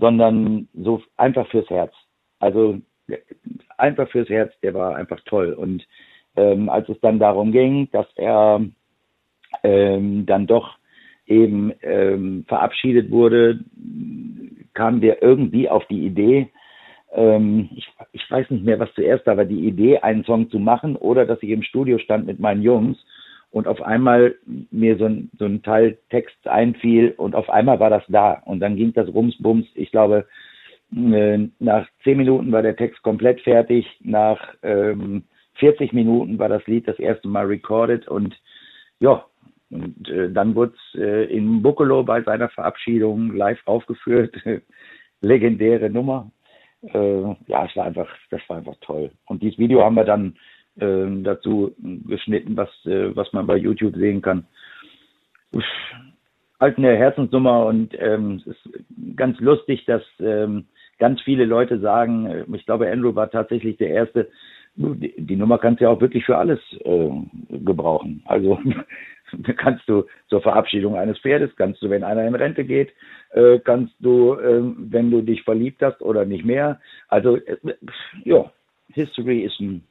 sondern 0.00 0.68
so 0.74 1.02
einfach 1.16 1.46
fürs 1.48 1.68
Herz. 1.70 1.92
Also 2.38 2.80
einfach 3.76 4.08
fürs 4.10 4.28
Herz, 4.28 4.52
der 4.62 4.74
war 4.74 4.96
einfach 4.96 5.20
toll. 5.26 5.52
Und 5.52 5.86
ähm, 6.36 6.68
als 6.68 6.88
es 6.88 7.00
dann 7.00 7.18
darum 7.18 7.52
ging, 7.52 7.88
dass 7.92 8.06
er 8.16 8.64
ähm, 9.62 10.26
dann 10.26 10.46
doch 10.46 10.76
eben 11.26 11.72
ähm, 11.82 12.44
verabschiedet 12.48 13.10
wurde, 13.10 13.60
kamen 14.74 15.02
wir 15.02 15.22
irgendwie 15.22 15.68
auf 15.68 15.84
die 15.86 16.06
Idee, 16.06 16.50
ähm, 17.12 17.70
ich, 17.74 17.88
ich 18.12 18.30
weiß 18.30 18.50
nicht 18.50 18.64
mehr, 18.64 18.78
was 18.78 18.92
zuerst 18.94 19.26
da 19.26 19.36
war, 19.36 19.44
die 19.44 19.66
Idee, 19.66 19.98
einen 19.98 20.24
Song 20.24 20.48
zu 20.50 20.58
machen 20.58 20.96
oder 20.96 21.26
dass 21.26 21.42
ich 21.42 21.50
im 21.50 21.62
Studio 21.62 21.98
stand 21.98 22.26
mit 22.26 22.38
meinen 22.38 22.62
Jungs 22.62 22.98
und 23.50 23.66
auf 23.66 23.82
einmal 23.82 24.36
mir 24.70 24.96
so 24.96 25.06
ein, 25.06 25.30
so 25.38 25.44
ein 25.44 25.62
Teil 25.62 25.98
Text 26.10 26.46
einfiel 26.46 27.14
und 27.16 27.34
auf 27.34 27.50
einmal 27.50 27.80
war 27.80 27.90
das 27.90 28.04
da 28.08 28.42
und 28.44 28.60
dann 28.60 28.76
ging 28.76 28.92
das 28.92 29.12
Rumsbums. 29.12 29.66
Ich 29.74 29.90
glaube, 29.90 30.26
äh, 30.94 31.38
nach 31.58 31.86
zehn 32.04 32.18
Minuten 32.18 32.52
war 32.52 32.62
der 32.62 32.76
Text 32.76 33.02
komplett 33.02 33.40
fertig, 33.40 33.86
nach 34.02 34.40
ähm, 34.62 35.24
40 35.54 35.92
Minuten 35.92 36.38
war 36.38 36.48
das 36.48 36.66
Lied 36.66 36.88
das 36.88 36.98
erste 36.98 37.28
Mal 37.28 37.46
recorded 37.46 38.08
und 38.08 38.34
ja, 39.00 39.24
Und 39.70 40.08
äh, 40.08 40.30
dann 40.30 40.54
wurde 40.54 40.74
es 40.74 41.00
äh, 41.00 41.24
in 41.24 41.62
Buccolo 41.62 42.02
bei 42.02 42.22
seiner 42.22 42.48
Verabschiedung 42.48 43.34
live 43.36 43.60
aufgeführt. 43.66 44.34
Legendäre 45.20 45.90
Nummer. 45.90 46.30
Äh, 46.82 47.22
ja, 47.46 47.66
es 47.66 47.76
war 47.76 47.84
einfach, 47.84 48.08
das 48.30 48.40
war 48.48 48.58
einfach 48.58 48.76
toll. 48.80 49.10
Und 49.26 49.42
dieses 49.42 49.58
Video 49.58 49.82
haben 49.84 49.96
wir 49.96 50.04
dann 50.04 50.36
äh, 50.80 51.22
dazu 51.22 51.74
geschnitten, 52.06 52.56
was, 52.56 52.70
äh, 52.86 53.14
was 53.14 53.32
man 53.32 53.46
bei 53.46 53.56
YouTube 53.56 53.96
sehen 53.96 54.22
kann. 54.22 54.46
Uff, 55.52 55.64
halt 56.60 56.78
eine 56.78 56.96
Herzensnummer 56.96 57.66
und 57.66 57.94
ähm, 57.98 58.42
es 58.44 58.46
ist 58.46 59.16
ganz 59.16 59.40
lustig, 59.40 59.84
dass 59.86 60.02
ähm, 60.20 60.66
ganz 60.98 61.20
viele 61.22 61.44
Leute 61.46 61.80
sagen, 61.80 62.26
äh, 62.26 62.44
ich 62.54 62.66
glaube, 62.66 62.90
Andrew 62.90 63.14
war 63.14 63.30
tatsächlich 63.30 63.78
der 63.78 63.88
Erste, 63.88 64.28
die, 64.76 65.14
die 65.16 65.36
Nummer 65.36 65.58
kannst 65.58 65.80
du 65.80 65.84
ja 65.84 65.90
auch 65.90 66.00
wirklich 66.00 66.24
für 66.24 66.36
alles 66.36 66.60
äh, 66.84 67.10
gebrauchen. 67.48 68.22
Also 68.26 68.60
kannst 69.56 69.88
du 69.88 70.04
zur 70.28 70.42
Verabschiedung 70.42 70.96
eines 70.96 71.18
Pferdes, 71.18 71.50
kannst 71.56 71.82
du, 71.82 71.90
wenn 71.90 72.04
einer 72.04 72.26
in 72.26 72.34
Rente 72.34 72.64
geht, 72.64 72.92
äh, 73.32 73.58
kannst 73.58 73.94
du, 73.98 74.34
äh, 74.34 74.62
wenn 74.62 75.10
du 75.10 75.22
dich 75.22 75.42
verliebt 75.42 75.82
hast 75.82 76.00
oder 76.02 76.24
nicht 76.24 76.44
mehr. 76.44 76.80
Also 77.08 77.36
äh, 77.36 77.56
ja, 78.24 78.52
History 78.92 79.40
ist 79.40 79.58
ein 79.60 79.84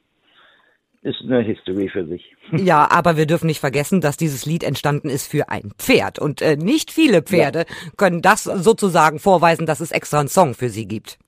ist 1.01 1.21
eine 1.21 1.41
History 1.41 1.89
für 1.89 2.05
sich. 2.05 2.35
Ja, 2.51 2.89
aber 2.89 3.15
wir 3.15 3.27
dürfen 3.27 3.45
nicht 3.45 3.59
vergessen, 3.59 4.01
dass 4.01 4.17
dieses 4.17 4.45
Lied 4.45 4.63
entstanden 4.63 5.09
ist 5.09 5.31
für 5.31 5.49
ein 5.49 5.71
Pferd. 5.77 6.17
Und 6.17 6.41
äh, 6.41 6.57
nicht 6.57 6.91
viele 6.91 7.21
Pferde 7.21 7.59
ja. 7.59 7.91
können 7.95 8.21
das 8.21 8.43
sozusagen 8.43 9.19
vorweisen, 9.19 9.67
dass 9.67 9.81
es 9.81 9.91
extra 9.91 10.19
einen 10.19 10.29
Song 10.29 10.55
für 10.55 10.69
sie 10.69 10.87
gibt. 10.87 11.19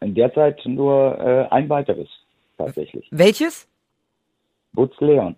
In 0.00 0.14
der 0.14 0.32
Zeit 0.32 0.60
nur 0.64 1.18
äh, 1.18 1.52
ein 1.52 1.68
weiteres, 1.68 2.08
tatsächlich. 2.56 3.08
Welches? 3.10 3.66
Butz 4.72 4.94
Leon. 5.00 5.34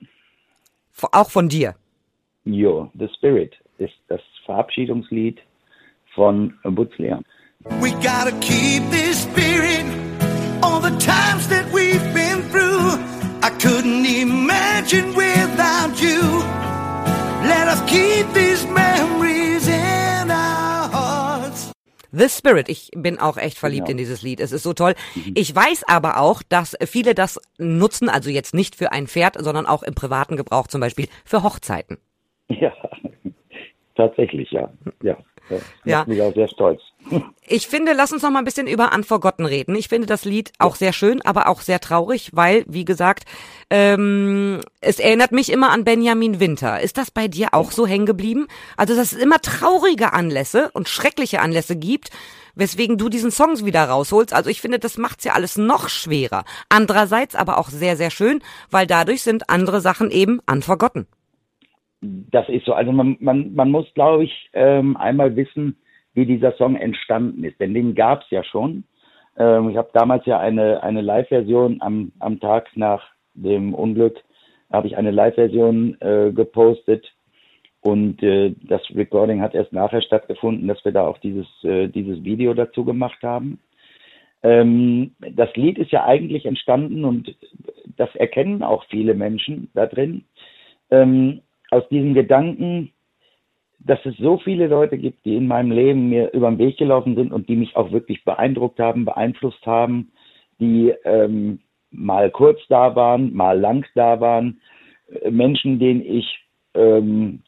Auch 1.13 1.31
von 1.31 1.49
dir? 1.49 1.75
Jo, 2.45 2.91
The 2.99 3.09
Spirit 3.17 3.55
ist 3.79 3.95
das 4.09 4.21
Verabschiedungslied 4.45 5.39
von 6.15 6.53
Butz 6.65 6.93
Leon. 6.99 7.25
We 7.81 7.91
gotta 8.03 8.33
keep 8.41 8.83
this 8.91 9.23
spirit 9.23 9.85
all 10.63 10.81
the 10.81 10.97
times 10.99 11.49
that 11.49 11.60
imagine 14.93 15.15
without 15.15 16.03
you. 16.03 16.43
Let 17.47 17.69
us 17.69 17.81
keep 17.87 18.33
these 18.35 18.67
memories 18.67 19.69
in 19.69 20.31
our 20.31 20.91
hearts. 20.91 21.73
The 22.13 22.29
Spirit. 22.29 22.69
Ich 22.69 22.91
bin 22.97 23.19
auch 23.19 23.37
echt 23.37 23.59
verliebt 23.59 23.87
genau. 23.87 23.93
in 23.93 23.97
dieses 23.99 24.23
Lied. 24.23 24.41
Es 24.41 24.53
ist 24.53 24.63
so 24.63 24.73
toll. 24.73 24.95
Mhm. 25.15 25.33
Ich 25.37 25.55
weiß 25.55 25.85
aber 25.89 26.19
auch, 26.21 26.43
dass 26.43 26.77
viele 26.87 27.15
das 27.15 27.41
nutzen, 27.59 28.09
also 28.09 28.31
jetzt 28.31 28.55
nicht 28.55 28.75
für 28.75 28.93
ein 28.93 29.07
Pferd, 29.07 29.37
sondern 29.39 29.67
auch 29.67 29.83
im 29.83 29.95
privaten 29.95 30.37
Gebrauch, 30.37 30.67
zum 30.67 30.81
Beispiel 30.81 31.09
für 31.25 31.43
Hochzeiten. 31.43 31.99
Ja, 32.49 32.73
tatsächlich, 33.95 34.51
ja. 34.51 34.71
Ja, 35.03 35.17
das 35.51 35.63
ja. 35.85 35.99
macht 35.99 36.09
mich 36.09 36.23
auch 36.23 36.35
sehr 36.35 36.49
stolz. 36.49 36.81
Ich 37.53 37.67
finde, 37.67 37.95
lass 37.95 38.13
uns 38.13 38.23
noch 38.23 38.31
mal 38.31 38.39
ein 38.39 38.45
bisschen 38.45 38.69
über 38.69 38.93
Unforgotten 38.95 39.45
reden. 39.45 39.75
Ich 39.75 39.89
finde 39.89 40.07
das 40.07 40.25
Lied 40.25 40.53
auch 40.61 40.77
sehr 40.77 40.93
schön, 40.93 41.21
aber 41.23 41.49
auch 41.49 41.63
sehr 41.63 41.81
traurig, 41.81 42.31
weil, 42.33 42.65
wie 42.69 42.85
gesagt, 42.85 43.25
ähm, 43.71 44.61
es 44.81 45.01
erinnert 45.01 45.33
mich 45.33 45.51
immer 45.51 45.71
an 45.71 45.83
Benjamin 45.83 46.39
Winter. 46.39 46.81
Ist 46.81 46.97
das 46.97 47.11
bei 47.11 47.27
dir 47.27 47.49
auch 47.51 47.73
so 47.73 47.89
hängen 47.89 48.07
geblieben? 48.07 48.47
Also, 48.77 48.95
dass 48.95 49.11
es 49.11 49.19
immer 49.19 49.41
traurige 49.41 50.13
Anlässe 50.13 50.71
und 50.75 50.89
schreckliche 50.89 51.41
Anlässe 51.41 51.75
gibt, 51.75 52.11
weswegen 52.55 52.99
du 52.99 53.09
diesen 53.09 53.33
Songs 53.33 53.65
wieder 53.65 53.85
rausholst. 53.85 54.33
Also 54.33 54.51
ich 54.51 54.61
finde, 54.61 54.79
das 54.79 54.97
macht's 54.97 55.25
ja 55.25 55.33
alles 55.33 55.57
noch 55.57 55.89
schwerer. 55.89 56.45
Andererseits 56.69 57.35
aber 57.35 57.59
auch 57.59 57.69
sehr, 57.69 57.97
sehr 57.97 58.11
schön, 58.11 58.43
weil 58.71 58.87
dadurch 58.87 59.23
sind 59.23 59.51
andere 59.51 59.81
Sachen 59.81 60.11
eben 60.13 60.41
unforgotten. 60.49 61.09
Das 62.03 62.49
ist 62.49 62.65
so. 62.65 62.73
Also 62.73 62.93
man, 62.93 63.17
man, 63.21 63.55
man 63.55 63.71
muss, 63.71 63.93
glaube 63.95 64.25
ich, 64.25 64.51
ähm, 64.55 64.97
einmal 64.97 65.37
wissen, 65.37 65.77
wie 66.15 66.27
dieser 66.27 66.53
Song 66.53 66.77
entstanden 66.77 67.45
ist. 67.45 67.61
Denn 67.61 67.75
den 67.75 67.95
gab 67.95 68.23
es 68.23 68.31
ja 68.31 68.43
schon. 68.43 68.85
Ähm, 69.37 69.71
ich 69.71 69.77
habe 69.77 69.91
damals 69.93 70.25
ja 70.27 70.39
eine, 70.39 70.83
eine 70.83 71.03
Live-Version 71.03 71.81
am, 71.81 72.13
am 72.19 72.41
Tag 72.41 72.69
nach 72.75 73.03
dem 73.35 73.75
Unglück, 73.75 74.19
habe 74.73 74.87
ich 74.87 74.97
eine 74.97 75.11
Live-Version 75.11 76.01
äh, 76.01 76.33
gepostet. 76.33 77.13
Und 77.83 78.23
äh, 78.23 78.55
das 78.63 78.83
Recording 78.95 79.41
hat 79.41 79.55
erst 79.55 79.73
nachher 79.73 80.03
stattgefunden, 80.03 80.69
dass 80.69 80.85
wir 80.85 80.93
da 80.93 81.07
auch 81.07 81.19
dieses, 81.19 81.47
äh, 81.65 81.89
dieses 81.89 82.23
Video 82.25 82.53
dazu 82.55 82.85
gemacht 82.85 83.23
haben. 83.23 83.59
Ähm, 84.43 85.15
das 85.19 85.55
Lied 85.55 85.79
ist 85.79 85.91
ja 85.91 86.05
eigentlich 86.05 86.47
entstanden 86.47 87.05
und 87.05 87.35
das 87.97 88.15
erkennen 88.17 88.63
auch 88.63 88.85
viele 88.89 89.15
Menschen 89.15 89.71
da 89.75 89.87
drin. 89.87 90.25
Ähm, 90.91 91.41
aus 91.71 91.89
diesem 91.89 92.15
Gedanken, 92.15 92.93
dass 93.79 94.05
es 94.05 94.17
so 94.19 94.39
viele 94.39 94.67
Leute 94.67 94.99
gibt, 94.99 95.25
die 95.25 95.37
in 95.37 95.47
meinem 95.47 95.71
Leben 95.71 96.11
mir 96.11 96.33
über 96.33 96.51
den 96.51 96.59
Weg 96.59 96.77
gelaufen 96.77 97.15
sind 97.15 97.33
und 97.33 97.49
die 97.49 97.57
mich 97.57 97.77
auch 97.77 97.93
wirklich 97.93 98.25
beeindruckt 98.25 98.79
haben, 98.79 99.05
beeinflusst 99.05 99.65
haben, 99.65 100.13
die 100.61 100.93
ähm, 101.05 101.61
mal 101.91 102.31
kurz 102.31 102.61
da 102.69 102.95
waren, 102.95 103.35
mal 103.35 103.59
lang 103.59 103.87
da 103.95 104.21
waren, 104.21 104.61
äh, 105.23 105.31
Menschen, 105.31 105.79
denen 105.79 106.03
ich 106.03 106.27
ähm, 106.75 107.43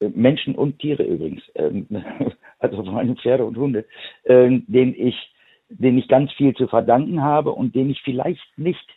Menschen 0.00 0.54
und 0.54 0.78
Tiere 0.78 1.04
übrigens, 1.04 1.42
ähm, 1.54 1.86
also 2.58 2.84
vor 2.84 2.98
allem 2.98 3.16
Pferde 3.16 3.44
und 3.44 3.56
Hunde, 3.56 3.84
ähm, 4.24 4.64
denen 4.66 4.94
ich, 4.94 5.16
denen 5.68 5.98
ich 5.98 6.08
ganz 6.08 6.32
viel 6.32 6.54
zu 6.54 6.66
verdanken 6.66 7.22
habe 7.22 7.52
und 7.52 7.74
denen 7.74 7.90
ich 7.90 8.00
vielleicht 8.02 8.46
nicht 8.56 8.88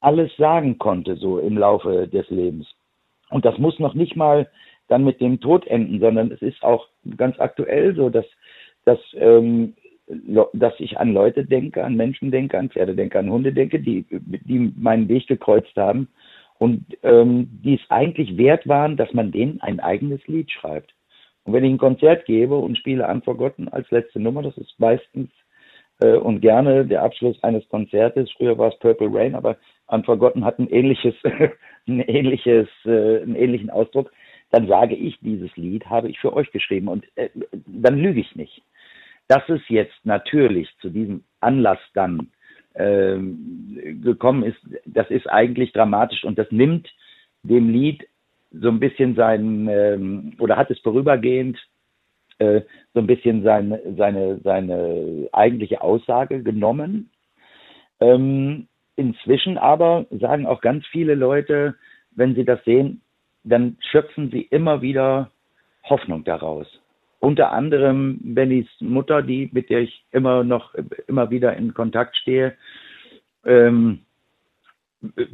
alles 0.00 0.34
sagen 0.36 0.78
konnte 0.78 1.16
so 1.16 1.38
im 1.38 1.56
Laufe 1.56 2.08
des 2.08 2.28
Lebens. 2.30 2.66
Und 3.32 3.44
das 3.44 3.58
muss 3.58 3.78
noch 3.78 3.94
nicht 3.94 4.16
mal 4.16 4.48
dann 4.88 5.04
mit 5.04 5.20
dem 5.20 5.40
Tod 5.40 5.66
enden, 5.66 6.00
sondern 6.00 6.30
es 6.30 6.42
ist 6.42 6.62
auch 6.62 6.86
ganz 7.16 7.38
aktuell 7.40 7.94
so, 7.94 8.10
dass, 8.10 8.26
dass, 8.84 8.98
ähm, 9.14 9.74
dass 10.52 10.74
ich 10.78 10.98
an 10.98 11.14
Leute 11.14 11.44
denke, 11.44 11.82
an 11.84 11.96
Menschen 11.96 12.30
denke, 12.30 12.58
an 12.58 12.68
Pferde 12.68 12.94
denke, 12.94 13.18
an 13.18 13.30
Hunde 13.30 13.52
denke, 13.52 13.80
die, 13.80 14.04
die 14.10 14.72
meinen 14.76 15.08
Weg 15.08 15.26
gekreuzt 15.26 15.76
haben 15.76 16.08
und 16.58 16.84
ähm, 17.02 17.48
die 17.64 17.74
es 17.74 17.90
eigentlich 17.90 18.36
wert 18.36 18.68
waren, 18.68 18.96
dass 18.96 19.12
man 19.14 19.32
denen 19.32 19.60
ein 19.62 19.80
eigenes 19.80 20.26
Lied 20.26 20.50
schreibt. 20.50 20.92
Und 21.44 21.54
wenn 21.54 21.64
ich 21.64 21.72
ein 21.72 21.78
Konzert 21.78 22.24
gebe 22.26 22.56
und 22.56 22.78
spiele 22.78 23.08
Unforgotten 23.08 23.68
als 23.68 23.90
letzte 23.90 24.20
Nummer, 24.20 24.42
das 24.42 24.56
ist 24.58 24.78
meistens 24.78 25.30
äh, 26.00 26.16
und 26.16 26.40
gerne 26.40 26.86
der 26.86 27.02
Abschluss 27.02 27.42
eines 27.42 27.68
Konzertes, 27.68 28.30
früher 28.36 28.58
war 28.58 28.68
es 28.68 28.78
Purple 28.78 29.08
Rain, 29.10 29.34
aber 29.34 29.56
Unforgotten 29.86 30.44
hat 30.44 30.58
ein 30.58 30.68
ähnliches, 30.68 31.14
ein 31.86 32.00
ähnliches, 32.00 32.68
äh, 32.84 33.22
einen 33.22 33.34
ähnlichen 33.34 33.70
Ausdruck, 33.70 34.12
dann 34.50 34.68
sage 34.68 34.94
ich, 34.94 35.18
dieses 35.20 35.54
Lied 35.56 35.86
habe 35.86 36.08
ich 36.08 36.18
für 36.20 36.34
euch 36.34 36.50
geschrieben 36.52 36.88
und 36.88 37.04
äh, 37.16 37.30
dann 37.66 37.98
lüge 37.98 38.20
ich 38.20 38.36
nicht. 38.36 38.62
Dass 39.28 39.48
es 39.48 39.60
jetzt 39.68 40.04
natürlich 40.04 40.68
zu 40.80 40.90
diesem 40.90 41.24
Anlass 41.40 41.78
dann 41.94 42.28
äh, 42.74 43.16
gekommen 44.02 44.42
ist, 44.44 44.58
das 44.84 45.10
ist 45.10 45.26
eigentlich 45.28 45.72
dramatisch 45.72 46.24
und 46.24 46.38
das 46.38 46.50
nimmt 46.50 46.88
dem 47.42 47.70
Lied 47.70 48.06
so 48.52 48.68
ein 48.68 48.80
bisschen 48.80 49.14
sein, 49.14 49.68
ähm, 49.70 50.34
oder 50.38 50.56
hat 50.56 50.70
es 50.70 50.78
vorübergehend 50.80 51.58
äh, 52.38 52.62
so 52.92 53.00
ein 53.00 53.06
bisschen 53.06 53.42
sein, 53.42 53.78
seine, 53.96 54.40
seine 54.42 55.28
eigentliche 55.32 55.80
Aussage 55.80 56.42
genommen. 56.42 57.10
Ähm, 58.00 58.68
inzwischen 58.96 59.58
aber 59.58 60.06
sagen 60.10 60.46
auch 60.46 60.60
ganz 60.60 60.86
viele 60.86 61.14
Leute, 61.14 61.74
wenn 62.14 62.34
sie 62.34 62.44
das 62.44 62.62
sehen, 62.64 63.00
dann 63.44 63.76
schöpfen 63.90 64.30
sie 64.30 64.42
immer 64.42 64.82
wieder 64.82 65.30
Hoffnung 65.84 66.24
daraus. 66.24 66.66
Unter 67.20 67.52
anderem 67.52 68.18
Bennys 68.22 68.68
Mutter, 68.80 69.22
die, 69.22 69.48
mit 69.52 69.70
der 69.70 69.80
ich 69.80 70.04
immer 70.10 70.44
noch, 70.44 70.74
immer 71.06 71.30
wieder 71.30 71.56
in 71.56 71.74
Kontakt 71.74 72.16
stehe. 72.16 72.54
Ähm, 73.44 74.00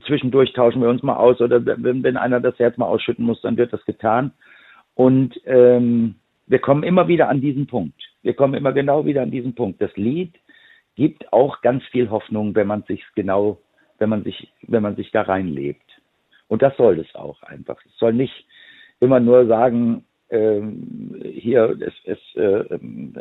zwischendurch 0.06 0.52
tauschen 0.52 0.82
wir 0.82 0.88
uns 0.88 1.02
mal 1.02 1.16
aus 1.16 1.40
oder 1.40 1.64
wenn, 1.64 2.02
wenn 2.02 2.16
einer 2.16 2.40
das 2.40 2.58
Herz 2.58 2.76
mal 2.76 2.86
ausschütten 2.86 3.24
muss, 3.24 3.40
dann 3.42 3.56
wird 3.56 3.72
das 3.72 3.84
getan. 3.84 4.32
Und 4.94 5.40
ähm, 5.44 6.16
wir 6.46 6.58
kommen 6.58 6.82
immer 6.82 7.08
wieder 7.08 7.28
an 7.28 7.40
diesen 7.40 7.66
Punkt. 7.66 8.02
Wir 8.22 8.34
kommen 8.34 8.54
immer 8.54 8.72
genau 8.72 9.04
wieder 9.06 9.22
an 9.22 9.30
diesen 9.30 9.54
Punkt. 9.54 9.80
Das 9.80 9.94
Lied 9.96 10.34
gibt 10.98 11.32
auch 11.32 11.60
ganz 11.60 11.84
viel 11.92 12.10
Hoffnung, 12.10 12.56
wenn 12.56 12.66
man 12.66 12.82
sich 12.82 13.04
genau, 13.14 13.60
wenn 13.98 14.08
man 14.08 14.24
sich, 14.24 14.52
wenn 14.62 14.82
man 14.82 14.96
sich 14.96 15.12
da 15.12 15.22
reinlebt. 15.22 15.88
Und 16.48 16.60
das 16.60 16.76
soll 16.76 16.98
es 16.98 17.14
auch 17.14 17.40
einfach. 17.44 17.78
Es 17.86 17.96
soll 17.98 18.12
nicht 18.12 18.34
immer 18.98 19.20
nur 19.20 19.46
sagen, 19.46 20.04
ähm, 20.28 21.22
hier, 21.22 21.78
es, 21.80 21.94
es, 22.02 22.18
äh, 22.34 22.78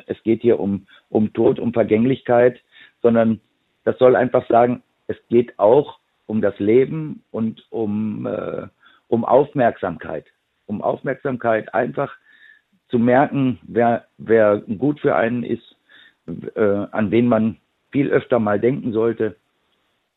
es 0.07 0.21
geht 0.23 0.41
hier 0.41 0.59
um, 0.59 0.87
um 1.09 1.31
Tod, 1.33 1.59
um 1.59 1.71
Vergänglichkeit, 1.71 2.59
sondern 3.03 3.39
das 3.83 3.95
soll 3.99 4.15
einfach 4.15 4.47
sagen, 4.47 4.81
es 5.05 5.17
geht 5.29 5.59
auch 5.59 5.99
um 6.25 6.41
das 6.41 6.57
Leben 6.57 7.21
und 7.29 7.63
um, 7.69 8.25
äh, 8.25 8.65
um 9.07 9.23
Aufmerksamkeit. 9.23 10.25
Um 10.65 10.81
Aufmerksamkeit 10.81 11.75
einfach 11.75 12.11
zu 12.89 12.97
merken, 12.97 13.59
wer, 13.67 14.07
wer 14.17 14.61
gut 14.61 14.99
für 14.99 15.15
einen 15.15 15.43
ist, 15.43 15.75
äh, 16.55 16.87
an 16.91 17.11
wen 17.11 17.27
man 17.27 17.57
viel 17.91 18.09
öfter 18.09 18.39
mal 18.39 18.59
denken 18.59 18.91
sollte. 18.91 19.35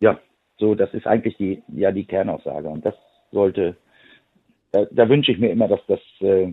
Ja, 0.00 0.18
so, 0.58 0.74
das 0.74 0.92
ist 0.94 1.06
eigentlich 1.06 1.36
die, 1.36 1.62
ja, 1.68 1.92
die 1.92 2.04
Kernaussage. 2.04 2.68
Und 2.68 2.84
das 2.84 2.94
sollte 3.32 3.76
da, 4.72 4.86
da 4.90 5.08
wünsche 5.08 5.32
ich 5.32 5.38
mir 5.38 5.50
immer, 5.50 5.68
dass 5.68 5.80
das 5.86 6.00
äh, 6.20 6.52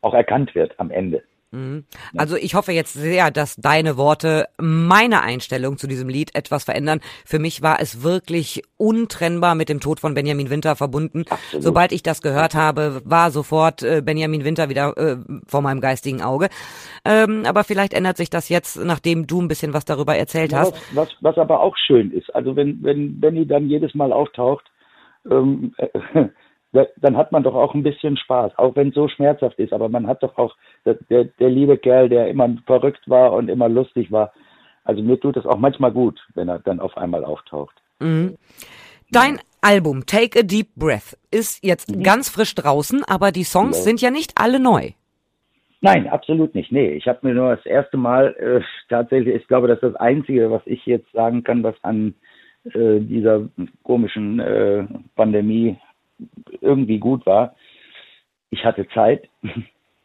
auch 0.00 0.14
erkannt 0.14 0.54
wird 0.54 0.78
am 0.78 0.90
Ende. 0.90 1.22
Mhm. 1.54 1.84
Also 2.16 2.36
ich 2.36 2.54
hoffe 2.54 2.72
jetzt 2.72 2.94
sehr, 2.94 3.30
dass 3.30 3.56
deine 3.56 3.96
Worte 3.96 4.46
meine 4.58 5.22
Einstellung 5.22 5.78
zu 5.78 5.86
diesem 5.86 6.08
Lied 6.08 6.34
etwas 6.34 6.64
verändern. 6.64 7.00
Für 7.24 7.38
mich 7.38 7.62
war 7.62 7.80
es 7.80 8.02
wirklich 8.02 8.62
untrennbar 8.76 9.54
mit 9.54 9.68
dem 9.68 9.80
Tod 9.80 10.00
von 10.00 10.14
Benjamin 10.14 10.50
Winter 10.50 10.76
verbunden. 10.76 11.24
Absolut. 11.30 11.62
Sobald 11.62 11.92
ich 11.92 12.02
das 12.02 12.22
gehört 12.22 12.54
habe, 12.54 13.02
war 13.04 13.30
sofort 13.30 13.82
äh, 13.82 14.02
Benjamin 14.04 14.44
Winter 14.44 14.68
wieder 14.68 14.96
äh, 14.96 15.16
vor 15.46 15.62
meinem 15.62 15.80
geistigen 15.80 16.22
Auge. 16.22 16.48
Ähm, 17.04 17.44
aber 17.46 17.64
vielleicht 17.64 17.94
ändert 17.94 18.16
sich 18.16 18.30
das 18.30 18.48
jetzt, 18.48 18.82
nachdem 18.84 19.26
du 19.26 19.40
ein 19.40 19.48
bisschen 19.48 19.72
was 19.72 19.84
darüber 19.84 20.16
erzählt 20.16 20.52
ja, 20.52 20.60
hast. 20.60 20.74
Was, 20.94 21.08
was, 21.20 21.38
aber 21.38 21.60
auch 21.60 21.76
schön 21.76 22.10
ist, 22.10 22.34
also 22.34 22.56
wenn, 22.56 22.82
wenn 22.82 23.20
Benny 23.20 23.46
dann 23.46 23.68
jedes 23.68 23.94
Mal 23.94 24.12
auftaucht, 24.12 24.64
ähm, 25.30 25.74
äh, 25.76 25.88
dann 26.96 27.16
hat 27.16 27.32
man 27.32 27.42
doch 27.42 27.54
auch 27.54 27.74
ein 27.74 27.82
bisschen 27.82 28.16
Spaß, 28.16 28.58
auch 28.58 28.74
wenn 28.76 28.88
es 28.88 28.94
so 28.94 29.08
schmerzhaft 29.08 29.58
ist. 29.58 29.72
Aber 29.72 29.88
man 29.88 30.06
hat 30.06 30.22
doch 30.22 30.36
auch, 30.36 30.56
der, 30.84 31.24
der, 31.24 31.48
liebe 31.48 31.78
Kerl, 31.78 32.08
der 32.08 32.28
immer 32.28 32.48
verrückt 32.66 33.08
war 33.08 33.32
und 33.32 33.48
immer 33.48 33.68
lustig 33.68 34.10
war. 34.10 34.32
Also 34.84 35.02
mir 35.02 35.18
tut 35.18 35.36
es 35.36 35.46
auch 35.46 35.58
manchmal 35.58 35.92
gut, 35.92 36.20
wenn 36.34 36.48
er 36.48 36.58
dann 36.58 36.80
auf 36.80 36.96
einmal 36.96 37.24
auftaucht. 37.24 37.74
Mhm. 38.00 38.36
Dein 39.10 39.38
Album 39.60 40.04
Take 40.06 40.40
a 40.40 40.42
Deep 40.42 40.74
Breath 40.74 41.16
ist 41.30 41.64
jetzt 41.64 41.94
mhm. 41.94 42.02
ganz 42.02 42.28
frisch 42.28 42.54
draußen, 42.54 43.04
aber 43.04 43.30
die 43.30 43.44
Songs 43.44 43.78
ja. 43.78 43.84
sind 43.84 44.00
ja 44.02 44.10
nicht 44.10 44.32
alle 44.36 44.58
neu. 44.60 44.90
Nein, 45.80 46.08
absolut 46.08 46.54
nicht. 46.54 46.72
Nee, 46.72 46.92
ich 46.92 47.06
habe 47.06 47.20
mir 47.22 47.34
nur 47.34 47.54
das 47.54 47.66
erste 47.66 47.98
Mal 47.98 48.34
äh, 48.38 48.62
tatsächlich, 48.88 49.34
ich 49.34 49.46
glaube, 49.46 49.68
das 49.68 49.76
ist 49.76 49.92
das 49.92 49.96
Einzige, 49.96 50.50
was 50.50 50.62
ich 50.64 50.84
jetzt 50.86 51.10
sagen 51.12 51.44
kann, 51.44 51.62
was 51.62 51.74
an 51.82 52.14
äh, 52.72 53.00
dieser 53.00 53.48
komischen 53.82 54.40
äh, 54.40 54.84
Pandemie 55.14 55.76
irgendwie 56.60 56.98
gut 56.98 57.26
war. 57.26 57.54
Ich 58.50 58.64
hatte 58.64 58.88
Zeit. 58.88 59.28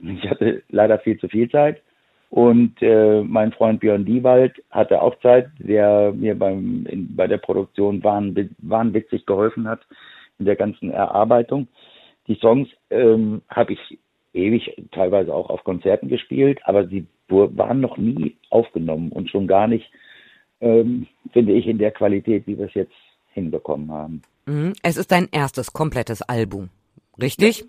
Ich 0.02 0.30
hatte 0.30 0.64
leider 0.70 0.98
viel 1.00 1.20
zu 1.20 1.28
viel 1.28 1.50
Zeit. 1.50 1.82
Und 2.30 2.82
äh, 2.82 3.22
mein 3.22 3.52
Freund 3.52 3.80
Björn 3.80 4.06
Diewald 4.06 4.54
hatte 4.70 5.02
auch 5.02 5.20
Zeit, 5.20 5.50
der 5.58 6.14
mir 6.14 6.40
beim, 6.40 6.86
in, 6.86 7.16
bei 7.16 7.28
der 7.28 7.40
Produktion 7.40 8.04
wahn, 8.04 8.56
wahnwitzig 8.60 9.26
geholfen 9.26 9.68
hat 9.68 9.82
in 10.38 10.46
der 10.46 10.56
ganzen 10.56 10.92
Erarbeitung. 10.92 11.68
Die 12.28 12.36
Songs 12.36 12.70
ähm, 12.92 13.42
habe 13.50 13.74
ich 13.74 14.00
ewig 14.34 14.76
teilweise 14.92 15.34
auch 15.34 15.50
auf 15.50 15.64
Konzerten 15.64 16.08
gespielt, 16.08 16.60
aber 16.64 16.88
sie 16.88 17.08
waren 17.28 17.82
noch 17.82 17.98
nie 17.98 18.36
aufgenommen 18.50 19.12
und 19.12 19.30
schon 19.30 19.48
gar 19.48 19.68
nicht, 19.68 19.92
ähm, 20.62 21.08
finde 21.34 21.54
ich, 21.54 21.68
in 21.68 21.80
der 21.80 21.92
Qualität, 21.92 22.46
wie 22.48 22.58
wir 22.58 22.66
es 22.66 22.74
jetzt 22.74 22.96
hinbekommen 23.34 23.92
haben. 23.92 24.22
Mhm. 24.50 24.74
Es 24.82 24.98
ist 24.98 25.12
dein 25.12 25.28
erstes 25.32 25.74
komplettes 25.74 26.24
Album, 26.24 26.70
richtig? 27.22 27.60
Ja, 27.60 27.66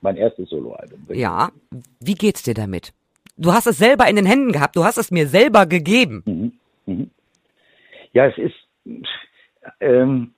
mein 0.00 0.16
erstes 0.16 0.50
Soloalbum. 0.50 0.98
Richtig. 1.08 1.22
Ja. 1.22 1.50
Wie 2.00 2.14
geht's 2.14 2.42
dir 2.42 2.54
damit? 2.54 2.92
Du 3.36 3.52
hast 3.52 3.66
es 3.66 3.78
selber 3.78 4.08
in 4.08 4.16
den 4.16 4.26
Händen 4.26 4.52
gehabt, 4.52 4.76
du 4.76 4.84
hast 4.84 4.98
es 4.98 5.10
mir 5.10 5.26
selber 5.28 5.66
gegeben. 5.66 6.22
Mhm. 6.26 6.52
Mhm. 6.86 7.10
Ja, 8.12 8.26
es 8.26 8.36
ist, 8.38 8.54
ähm, 9.80 10.34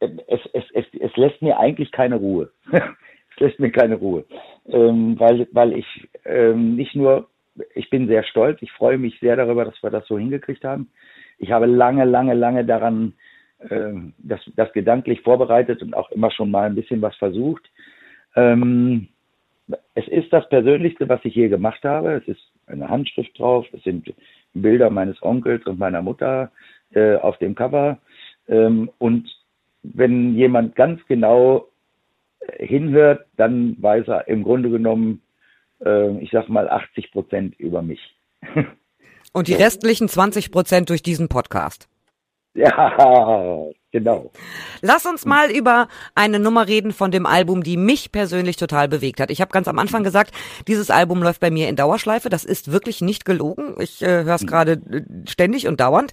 es, 0.00 0.40
es, 0.52 0.64
es, 0.74 0.84
es 1.00 1.16
lässt 1.16 1.40
mir 1.40 1.58
eigentlich 1.58 1.92
keine 1.92 2.16
Ruhe. 2.16 2.50
es 2.72 3.40
lässt 3.40 3.58
mir 3.58 3.70
keine 3.70 3.96
Ruhe, 3.96 4.24
ähm, 4.66 5.18
weil, 5.18 5.48
weil 5.52 5.72
ich 5.72 5.86
ähm, 6.26 6.76
nicht 6.76 6.94
nur, 6.94 7.28
ich 7.74 7.88
bin 7.88 8.06
sehr 8.06 8.22
stolz, 8.24 8.60
ich 8.60 8.72
freue 8.72 8.98
mich 8.98 9.18
sehr 9.20 9.36
darüber, 9.36 9.64
dass 9.64 9.82
wir 9.82 9.90
das 9.90 10.06
so 10.06 10.18
hingekriegt 10.18 10.64
haben. 10.64 10.90
Ich 11.38 11.52
habe 11.52 11.66
lange, 11.66 12.04
lange, 12.04 12.34
lange 12.34 12.64
daran 12.64 13.14
ähm, 13.70 14.12
das, 14.18 14.40
das 14.56 14.72
gedanklich 14.72 15.20
vorbereitet 15.22 15.82
und 15.82 15.94
auch 15.94 16.10
immer 16.10 16.30
schon 16.30 16.50
mal 16.50 16.66
ein 16.66 16.74
bisschen 16.74 17.02
was 17.02 17.16
versucht. 17.16 17.68
Ähm, 18.36 19.08
es 19.94 20.06
ist 20.08 20.32
das 20.32 20.48
Persönlichste, 20.48 21.08
was 21.08 21.24
ich 21.24 21.34
je 21.34 21.48
gemacht 21.48 21.84
habe. 21.84 22.12
Es 22.12 22.28
ist 22.28 22.40
eine 22.66 22.88
Handschrift 22.88 23.38
drauf, 23.38 23.66
es 23.72 23.82
sind 23.82 24.12
Bilder 24.54 24.90
meines 24.90 25.22
Onkels 25.22 25.66
und 25.66 25.78
meiner 25.78 26.02
Mutter 26.02 26.50
äh, 26.92 27.16
auf 27.16 27.36
dem 27.38 27.54
Cover. 27.54 27.98
Ähm, 28.48 28.90
und 28.98 29.28
wenn 29.82 30.34
jemand 30.34 30.74
ganz 30.74 31.04
genau 31.06 31.68
hinhört, 32.58 33.26
dann 33.36 33.76
weiß 33.80 34.08
er 34.08 34.28
im 34.28 34.42
Grunde 34.42 34.70
genommen, 34.70 35.22
äh, 35.84 36.18
ich 36.18 36.30
sag 36.30 36.48
mal, 36.48 36.68
80 36.68 37.12
Prozent 37.12 37.58
über 37.58 37.82
mich. 37.82 38.00
Und 39.34 39.48
die 39.48 39.54
restlichen 39.54 40.08
20 40.08 40.50
Prozent 40.50 40.88
durch 40.88 41.02
diesen 41.02 41.28
Podcast. 41.28 41.88
Ja, 42.68 43.68
genau. 43.92 44.32
Lass 44.80 45.06
uns 45.06 45.24
mal 45.24 45.50
über 45.50 45.88
eine 46.14 46.40
Nummer 46.40 46.66
reden 46.66 46.92
von 46.92 47.10
dem 47.12 47.24
Album, 47.24 47.62
die 47.62 47.76
mich 47.76 48.10
persönlich 48.10 48.56
total 48.56 48.88
bewegt 48.88 49.20
hat. 49.20 49.30
Ich 49.30 49.40
habe 49.40 49.52
ganz 49.52 49.68
am 49.68 49.78
Anfang 49.78 50.02
gesagt, 50.02 50.34
dieses 50.66 50.90
Album 50.90 51.22
läuft 51.22 51.40
bei 51.40 51.50
mir 51.50 51.68
in 51.68 51.76
Dauerschleife. 51.76 52.30
Das 52.30 52.44
ist 52.44 52.72
wirklich 52.72 53.00
nicht 53.00 53.24
gelogen. 53.24 53.76
Ich 53.78 54.02
äh, 54.02 54.24
höre 54.24 54.34
es 54.34 54.42
mhm. 54.42 54.46
gerade 54.46 54.72
äh, 54.72 55.02
ständig 55.28 55.68
und 55.68 55.80
dauernd. 55.80 56.12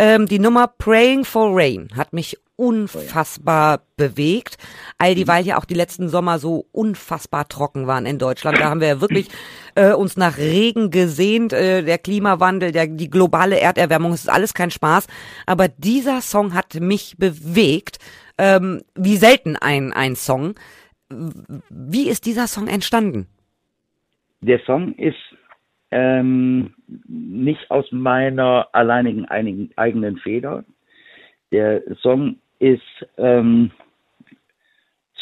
Ähm, 0.00 0.24
die 0.24 0.38
Nummer 0.38 0.66
Praying 0.66 1.26
for 1.26 1.50
Rain 1.52 1.90
hat 1.94 2.14
mich 2.14 2.38
unfassbar 2.56 3.82
bewegt. 3.98 4.56
All 4.96 5.14
die, 5.14 5.24
mhm. 5.24 5.28
weil 5.28 5.44
ja 5.44 5.58
auch 5.58 5.66
die 5.66 5.74
letzten 5.74 6.08
Sommer 6.08 6.38
so 6.38 6.64
unfassbar 6.72 7.48
trocken 7.48 7.86
waren 7.86 8.06
in 8.06 8.18
Deutschland. 8.18 8.58
Da 8.58 8.70
haben 8.70 8.80
wir 8.80 8.88
ja 8.88 9.00
wirklich 9.02 9.28
äh, 9.74 9.92
uns 9.92 10.16
nach 10.16 10.38
Regen 10.38 10.90
gesehnt. 10.90 11.52
Äh, 11.52 11.82
der 11.82 11.98
Klimawandel, 11.98 12.72
der, 12.72 12.86
die 12.86 13.10
globale 13.10 13.60
Erderwärmung, 13.60 14.14
es 14.14 14.22
ist 14.22 14.30
alles 14.30 14.54
kein 14.54 14.70
Spaß. 14.70 15.06
Aber 15.44 15.68
dieser 15.68 16.22
Song 16.22 16.54
hat 16.54 16.80
mich 16.80 17.16
bewegt. 17.18 17.98
Ähm, 18.38 18.80
wie 18.94 19.18
selten 19.18 19.56
ein, 19.56 19.92
ein 19.92 20.16
Song. 20.16 20.54
Wie 21.10 22.08
ist 22.08 22.24
dieser 22.24 22.46
Song 22.46 22.68
entstanden? 22.68 23.26
Der 24.40 24.60
Song 24.64 24.94
ist 24.94 25.18
ähm, 25.90 26.74
nicht 27.08 27.70
aus 27.70 27.90
meiner 27.90 28.68
alleinigen 28.72 29.24
einigen, 29.26 29.70
eigenen 29.76 30.18
Feder. 30.18 30.64
Der 31.52 31.82
Song 31.96 32.36
ist 32.58 32.82
ähm, 33.16 33.70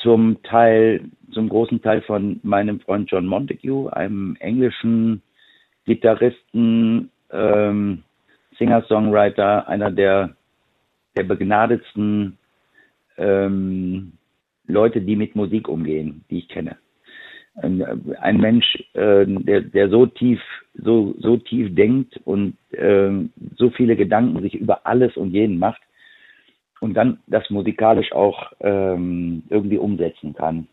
zum 0.03 0.43
Teil, 0.43 1.05
zum 1.33 1.49
großen 1.49 1.81
Teil 1.83 2.03
von 2.03 2.41
meinem 2.43 2.81
Freund 2.81 3.11
John 3.11 3.27
Montague, 3.27 3.91
einem 3.93 4.37
englischen 4.41 5.23
Gitarristen, 5.85 7.11
ähm, 7.31 8.03
Singer-Songwriter, 8.59 9.69
einer 9.69 9.91
der, 9.91 10.37
der 11.17 11.23
begnadetsten 11.23 12.37
ähm, 13.17 14.13
Leute, 14.67 15.01
die 15.01 15.17
mit 15.17 15.35
Musik 15.35 15.69
umgehen, 15.69 16.25
die 16.31 16.39
ich 16.39 16.49
kenne. 16.49 16.77
Ein, 17.63 18.15
ein 18.21 18.39
Mensch, 18.39 18.67
äh, 18.95 19.27
der, 19.27 19.63
der 19.63 19.89
so 19.89 20.07
tief, 20.07 20.41
so, 20.75 21.15
so 21.19 21.37
tief 21.37 21.75
denkt 21.75 22.21
und 22.25 22.57
äh, 22.73 23.11
so 23.57 23.71
viele 23.71 23.97
Gedanken 23.97 24.41
sich 24.43 24.55
über 24.55 24.87
alles 24.87 25.17
und 25.17 25.33
jeden 25.33 25.59
macht, 25.59 25.81
und 26.81 26.95
dann 26.95 27.19
das 27.27 27.49
musikalisch 27.51 28.13
auch 28.13 28.53
ähm, 28.61 29.43
irgendwie 29.51 29.79
umsetzen 29.79 30.35
kann. 30.35 30.69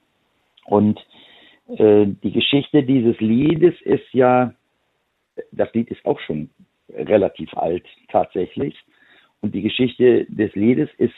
Und 0.65 0.99
äh, 1.67 2.05
die 2.23 2.31
Geschichte 2.31 2.83
dieses 2.83 3.19
Liedes 3.19 3.73
ist 3.81 4.13
ja, 4.13 4.53
das 5.51 5.73
Lied 5.73 5.89
ist 5.89 6.05
auch 6.05 6.19
schon 6.21 6.49
relativ 6.89 7.55
alt 7.55 7.85
tatsächlich. 8.09 8.75
Und 9.41 9.53
die 9.53 9.61
Geschichte 9.61 10.25
des 10.25 10.53
Liedes 10.55 10.89
ist 10.97 11.13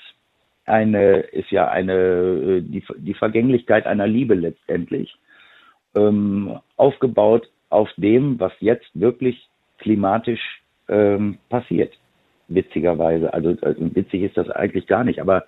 eine, 0.66 1.20
ist 1.20 1.52
ja 1.52 1.68
eine, 1.68 1.94
äh, 1.94 2.62
die, 2.62 2.84
die 2.98 3.14
Vergänglichkeit 3.14 3.86
einer 3.86 4.08
Liebe 4.08 4.36
letztendlich, 4.36 5.16
ähm, 5.98 6.60
aufgebaut 6.76 7.50
auf 7.70 7.90
dem, 7.98 8.40
was 8.40 8.54
jetzt 8.60 8.90
wirklich 8.94 9.50
klimatisch 9.80 10.62
ähm, 10.88 11.38
passiert 11.50 11.94
witzigerweise. 12.48 13.34
Also, 13.34 13.56
also 13.62 13.96
witzig 13.96 14.24
ist 14.24 14.38
das 14.38 14.50
eigentlich 14.50 14.88
gar 14.88 15.04
nicht, 15.04 15.20
aber 15.20 15.46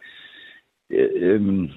äh, 0.90 0.96
ähm, 0.96 1.72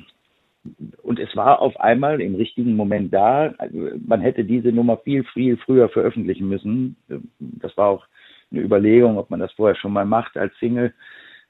und 1.02 1.18
es 1.18 1.34
war 1.34 1.60
auf 1.60 1.78
einmal 1.80 2.20
im 2.20 2.36
richtigen 2.36 2.76
Moment 2.76 3.12
da. 3.12 3.52
Also, 3.58 3.90
man 4.06 4.20
hätte 4.20 4.44
diese 4.44 4.68
Nummer 4.68 4.96
viel, 4.98 5.24
viel 5.24 5.56
früher 5.56 5.88
veröffentlichen 5.88 6.48
müssen. 6.48 6.96
Das 7.40 7.76
war 7.76 7.88
auch 7.88 8.06
eine 8.52 8.60
Überlegung, 8.60 9.18
ob 9.18 9.30
man 9.30 9.40
das 9.40 9.52
vorher 9.52 9.74
schon 9.74 9.92
mal 9.92 10.04
macht 10.04 10.36
als 10.36 10.56
Single, 10.58 10.92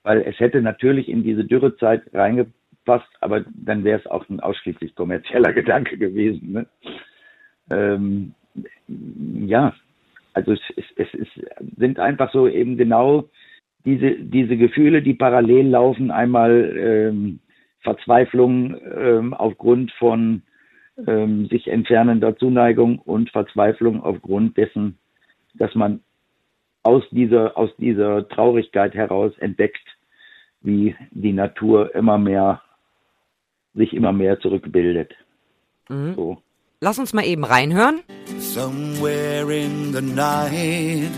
weil 0.03 0.23
es 0.23 0.39
hätte 0.41 0.63
natürlich 0.63 1.09
in 1.09 1.23
diese 1.23 1.45
Dürrezeit 1.45 2.03
reingepasst, 2.15 3.09
aber 3.21 3.45
dann 3.55 3.85
wäre 3.85 4.01
es 4.01 4.07
auch 4.07 4.27
ein 4.29 4.41
ausschließlich 4.41 4.95
kommerzieller 4.95 5.53
Gedanke 5.61 5.99
gewesen. 5.99 6.53
Ne? 6.53 6.67
Ähm, 7.73 8.35
ja, 8.87 9.75
also 10.35 10.53
es, 10.53 10.61
es, 10.77 10.85
es, 10.97 11.09
es 11.15 11.29
sind 11.77 11.99
einfach 11.99 12.33
so 12.33 12.47
eben 12.47 12.77
genau 12.77 13.29
diese, 13.85 14.13
diese 14.13 14.57
Gefühle, 14.57 15.03
die 15.03 15.15
parallel 15.15 15.69
laufen, 15.69 16.11
einmal 16.11 16.77
ähm, 16.77 17.41
Verzweiflung 17.81 18.77
ähm, 18.97 19.35
aufgrund 19.35 19.91
von 19.93 20.43
ähm, 21.07 21.47
sich 21.47 21.69
entfernender 21.69 22.37
Zuneigung 22.37 22.99
und 22.99 23.31
Verzweiflung 23.31 24.03
aufgrund 24.03 24.57
dessen, 24.57 24.99
dass 25.55 25.75
man 25.75 26.01
aus 26.85 27.03
dieser, 27.11 27.57
aus 27.57 27.71
dieser 27.77 28.29
Traurigkeit 28.29 28.95
heraus 28.95 29.37
entdeckt, 29.39 29.87
wie 30.61 30.95
die 31.11 31.33
Natur 31.33 31.95
immer 31.95 32.19
mehr, 32.19 32.63
sich 33.75 33.95
immer 33.95 34.13
mehr 34.13 34.39
zurückbildet. 34.41 35.15
Mhm. 35.89 36.15
So. 36.15 36.43
Lass 36.85 36.99
uns 36.99 37.13
mal 37.13 37.25
eben 37.25 37.45
reinhören. 37.45 38.03
Somewhere 38.41 39.49
in 39.53 39.93
the 39.93 40.01
night 40.01 41.13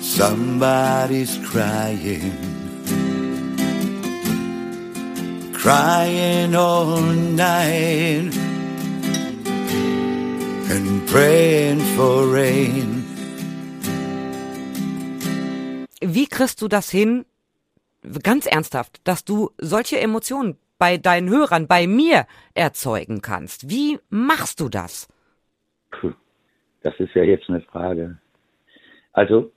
Somebody's 0.00 1.38
crying 1.48 2.32
Crying 5.52 6.56
all 6.56 7.00
night 7.00 8.34
And 10.70 11.06
praying 11.06 11.80
for 11.94 12.32
rain 12.32 13.04
Wie 16.00 16.26
kriegst 16.26 16.60
du 16.62 16.66
das 16.66 16.90
hin, 16.90 17.26
ganz 18.24 18.46
ernsthaft, 18.46 19.00
dass 19.04 19.24
du 19.24 19.50
solche 19.58 20.00
Emotionen 20.00 20.56
bei 20.80 20.96
deinen 20.96 21.28
Hörern, 21.28 21.68
bei 21.68 21.86
mir 21.86 22.26
erzeugen 22.54 23.20
kannst? 23.22 23.70
Wie 23.70 24.00
machst 24.08 24.60
du 24.60 24.68
das? 24.68 25.08
Das 26.82 26.98
ist 26.98 27.14
ja 27.14 27.22
jetzt 27.22 27.48
eine 27.48 27.60
Frage. 27.60 28.18
Also, 29.12 29.52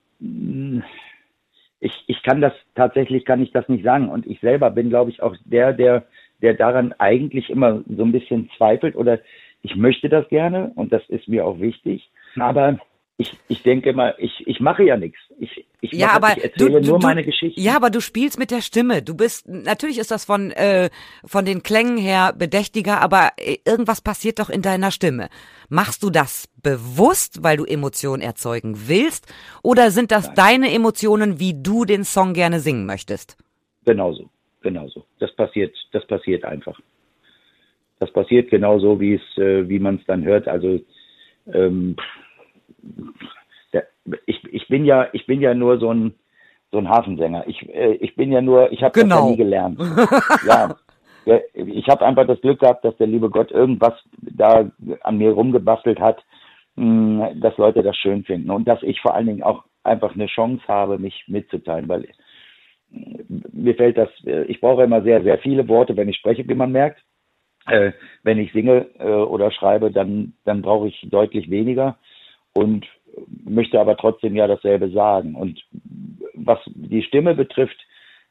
ich, 1.79 2.03
ich 2.07 2.23
kann 2.23 2.41
das, 2.41 2.53
tatsächlich 2.75 3.25
kann 3.25 3.41
ich 3.41 3.51
das 3.51 3.67
nicht 3.69 3.83
sagen. 3.83 4.09
Und 4.09 4.27
ich 4.27 4.39
selber 4.41 4.69
bin, 4.69 4.89
glaube 4.89 5.09
ich, 5.09 5.23
auch 5.23 5.35
der, 5.45 5.73
der, 5.73 6.05
der 6.41 6.53
daran 6.53 6.93
eigentlich 6.99 7.49
immer 7.49 7.81
so 7.87 8.03
ein 8.03 8.11
bisschen 8.11 8.49
zweifelt 8.57 8.95
oder 8.95 9.19
ich 9.61 9.75
möchte 9.77 10.09
das 10.09 10.27
gerne 10.27 10.71
und 10.75 10.91
das 10.91 11.07
ist 11.07 11.27
mir 11.29 11.45
auch 11.45 11.59
wichtig. 11.59 12.09
Aber 12.37 12.79
ich, 13.23 13.37
ich 13.47 13.63
denke 13.63 13.93
mal, 13.93 14.15
ich, 14.17 14.45
ich 14.45 14.59
mache 14.59 14.83
ja 14.83 14.97
nichts. 14.97 15.17
Ich, 15.39 15.65
ich, 15.81 15.93
ja, 15.93 16.07
mache, 16.07 16.15
aber 16.15 16.37
ich 16.37 16.43
erzähle 16.43 16.81
du, 16.81 16.91
nur 16.91 16.99
du, 16.99 17.07
meine 17.07 17.23
Geschichte. 17.23 17.59
Ja, 17.59 17.75
aber 17.75 17.89
du 17.89 18.01
spielst 18.01 18.37
mit 18.37 18.51
der 18.51 18.61
Stimme. 18.61 19.01
Du 19.01 19.15
bist, 19.15 19.47
natürlich 19.47 19.97
ist 19.97 20.11
das 20.11 20.25
von, 20.25 20.51
äh, 20.51 20.89
von 21.25 21.45
den 21.45 21.63
Klängen 21.63 21.97
her 21.97 22.33
bedächtiger, 22.37 23.01
aber 23.01 23.31
äh, 23.37 23.57
irgendwas 23.65 24.01
passiert 24.01 24.39
doch 24.39 24.49
in 24.49 24.61
deiner 24.61 24.91
Stimme. 24.91 25.29
Machst 25.69 26.03
du 26.03 26.09
das 26.09 26.49
bewusst, 26.61 27.43
weil 27.43 27.57
du 27.57 27.65
Emotionen 27.65 28.21
erzeugen 28.21 28.75
willst? 28.87 29.31
Oder 29.63 29.91
sind 29.91 30.11
das 30.11 30.27
Nein. 30.27 30.35
deine 30.35 30.73
Emotionen, 30.73 31.39
wie 31.39 31.53
du 31.61 31.85
den 31.85 32.03
Song 32.03 32.33
gerne 32.33 32.59
singen 32.59 32.85
möchtest? 32.85 33.37
Genauso, 33.85 34.29
genauso. 34.61 35.05
Das 35.19 35.33
passiert, 35.35 35.75
das 35.93 36.05
passiert 36.07 36.43
einfach. 36.43 36.79
Das 37.99 38.11
passiert 38.11 38.49
genauso, 38.49 38.99
wie 38.99 39.13
es, 39.15 39.37
äh, 39.37 39.67
wie 39.69 39.79
man 39.79 39.95
es 39.95 40.05
dann 40.07 40.23
hört. 40.23 40.47
Also, 40.47 40.79
ähm, 41.53 41.95
ich, 44.25 44.43
ich 44.43 44.67
bin 44.67 44.85
ja, 44.85 45.07
ich 45.13 45.25
bin 45.25 45.41
ja 45.41 45.53
nur 45.53 45.79
so 45.79 45.93
ein, 45.93 46.15
so 46.71 46.77
ein 46.77 46.89
Hafensänger. 46.89 47.47
Ich, 47.47 47.67
äh, 47.69 47.93
ich 47.95 48.15
bin 48.15 48.31
ja 48.31 48.41
nur, 48.41 48.71
ich 48.71 48.83
habe 48.83 48.99
genau. 48.99 49.15
das 49.15 49.23
ja 49.25 49.31
nie 49.31 49.37
gelernt. 49.37 49.79
ja, 50.47 50.75
ich 51.53 51.87
habe 51.87 52.05
einfach 52.05 52.27
das 52.27 52.41
Glück 52.41 52.59
gehabt, 52.59 52.83
dass 52.83 52.97
der 52.97 53.07
liebe 53.07 53.29
Gott 53.29 53.51
irgendwas 53.51 53.93
da 54.17 54.69
an 55.01 55.17
mir 55.17 55.31
rumgebastelt 55.31 55.99
hat, 55.99 56.23
hm, 56.75 57.39
dass 57.39 57.57
Leute 57.57 57.83
das 57.83 57.95
schön 57.95 58.23
finden 58.23 58.49
und 58.49 58.67
dass 58.67 58.83
ich 58.83 58.99
vor 59.01 59.15
allen 59.15 59.27
Dingen 59.27 59.43
auch 59.43 59.63
einfach 59.83 60.13
eine 60.13 60.27
Chance 60.27 60.63
habe, 60.67 60.97
mich 60.97 61.23
mitzuteilen, 61.27 61.87
weil 61.87 62.07
mir 62.89 63.75
fällt 63.75 63.97
das, 63.97 64.09
äh, 64.25 64.43
ich 64.43 64.59
brauche 64.59 64.83
immer 64.83 65.01
sehr, 65.01 65.23
sehr 65.23 65.37
viele 65.39 65.67
Worte, 65.67 65.95
wenn 65.95 66.09
ich 66.09 66.17
spreche, 66.17 66.47
wie 66.47 66.55
man 66.55 66.71
merkt. 66.71 67.01
Äh, 67.65 67.93
wenn 68.23 68.39
ich 68.39 68.51
singe 68.51 68.87
äh, 68.99 69.05
oder 69.05 69.49
schreibe, 69.51 69.89
dann, 69.89 70.33
dann 70.43 70.61
brauche 70.61 70.89
ich 70.89 71.07
deutlich 71.09 71.49
weniger 71.49 71.97
und 72.53 72.85
möchte 73.45 73.79
aber 73.79 73.97
trotzdem 73.97 74.35
ja 74.35 74.47
dasselbe 74.47 74.89
sagen. 74.91 75.35
Und 75.35 75.61
was 76.33 76.59
die 76.65 77.03
Stimme 77.03 77.35
betrifft, 77.35 77.77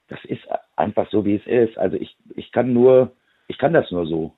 das 0.09 0.19
ist 0.25 0.43
einfach 0.77 1.09
so, 1.11 1.25
wie 1.25 1.37
es 1.37 1.47
ist. 1.47 1.79
Also 1.79 1.97
ich, 1.97 2.17
ich 2.35 2.53
kann 2.53 2.73
nur, 2.73 3.13
ich 3.49 3.59
kann 3.59 3.73
das 3.73 3.91
nur 3.91 4.07
so. 4.07 4.33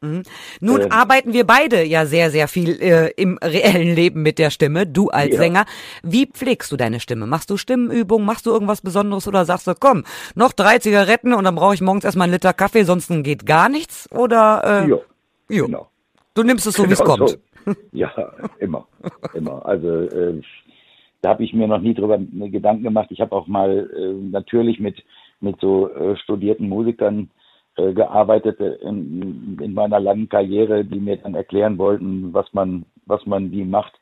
Mhm. 0.00 0.22
Nun 0.60 0.82
ähm, 0.82 0.92
arbeiten 0.92 1.32
wir 1.32 1.44
beide 1.44 1.82
ja 1.82 2.06
sehr, 2.06 2.30
sehr 2.30 2.46
viel 2.46 2.80
äh, 2.80 3.10
im 3.16 3.36
reellen 3.42 3.96
Leben 3.96 4.22
mit 4.22 4.38
der 4.38 4.50
Stimme, 4.50 4.86
du 4.86 5.08
als 5.08 5.32
ja. 5.32 5.38
Sänger. 5.38 5.64
Wie 6.04 6.26
pflegst 6.26 6.70
du 6.70 6.76
deine 6.76 7.00
Stimme? 7.00 7.26
Machst 7.26 7.50
du 7.50 7.56
Stimmenübungen? 7.56 8.24
Machst 8.24 8.46
du 8.46 8.50
irgendwas 8.50 8.80
Besonderes 8.80 9.26
oder 9.26 9.44
sagst 9.44 9.66
du, 9.66 9.74
komm, 9.78 10.04
noch 10.36 10.52
drei 10.52 10.78
Zigaretten 10.78 11.34
und 11.34 11.44
dann 11.44 11.56
brauche 11.56 11.74
ich 11.74 11.80
morgens 11.80 12.04
erstmal 12.04 12.26
einen 12.26 12.34
Liter 12.34 12.52
Kaffee, 12.52 12.84
sonst 12.84 13.08
geht 13.24 13.44
gar 13.44 13.68
nichts? 13.68 14.08
Oder 14.12 14.84
äh, 14.84 14.88
jo, 14.88 15.02
jo. 15.48 15.66
Genau. 15.66 15.88
Du 16.34 16.44
nimmst 16.44 16.68
es 16.68 16.74
so, 16.74 16.84
genau 16.84 16.90
wie 16.90 16.94
es 16.94 17.04
kommt. 17.04 17.28
So. 17.30 17.36
Ja, 17.92 18.12
immer, 18.58 18.86
immer. 19.34 19.64
Also 19.66 19.88
äh, 19.88 20.40
da 21.22 21.30
habe 21.30 21.44
ich 21.44 21.52
mir 21.52 21.66
noch 21.66 21.80
nie 21.80 21.94
drüber 21.94 22.18
Gedanken 22.18 22.84
gemacht. 22.84 23.08
Ich 23.10 23.20
habe 23.20 23.34
auch 23.34 23.46
mal 23.46 23.90
äh, 23.96 24.12
natürlich 24.30 24.78
mit 24.78 25.02
mit 25.40 25.60
so 25.60 25.88
äh, 25.90 26.16
studierten 26.16 26.68
Musikern 26.68 27.30
äh, 27.76 27.92
gearbeitet 27.92 28.58
in, 28.60 29.56
in, 29.60 29.72
meiner 29.72 30.00
langen 30.00 30.28
Karriere, 30.28 30.84
die 30.84 30.98
mir 30.98 31.16
dann 31.16 31.34
erklären 31.34 31.78
wollten, 31.78 32.32
was 32.32 32.52
man 32.52 32.84
was 33.06 33.24
man 33.26 33.50
wie 33.50 33.64
macht. 33.64 33.92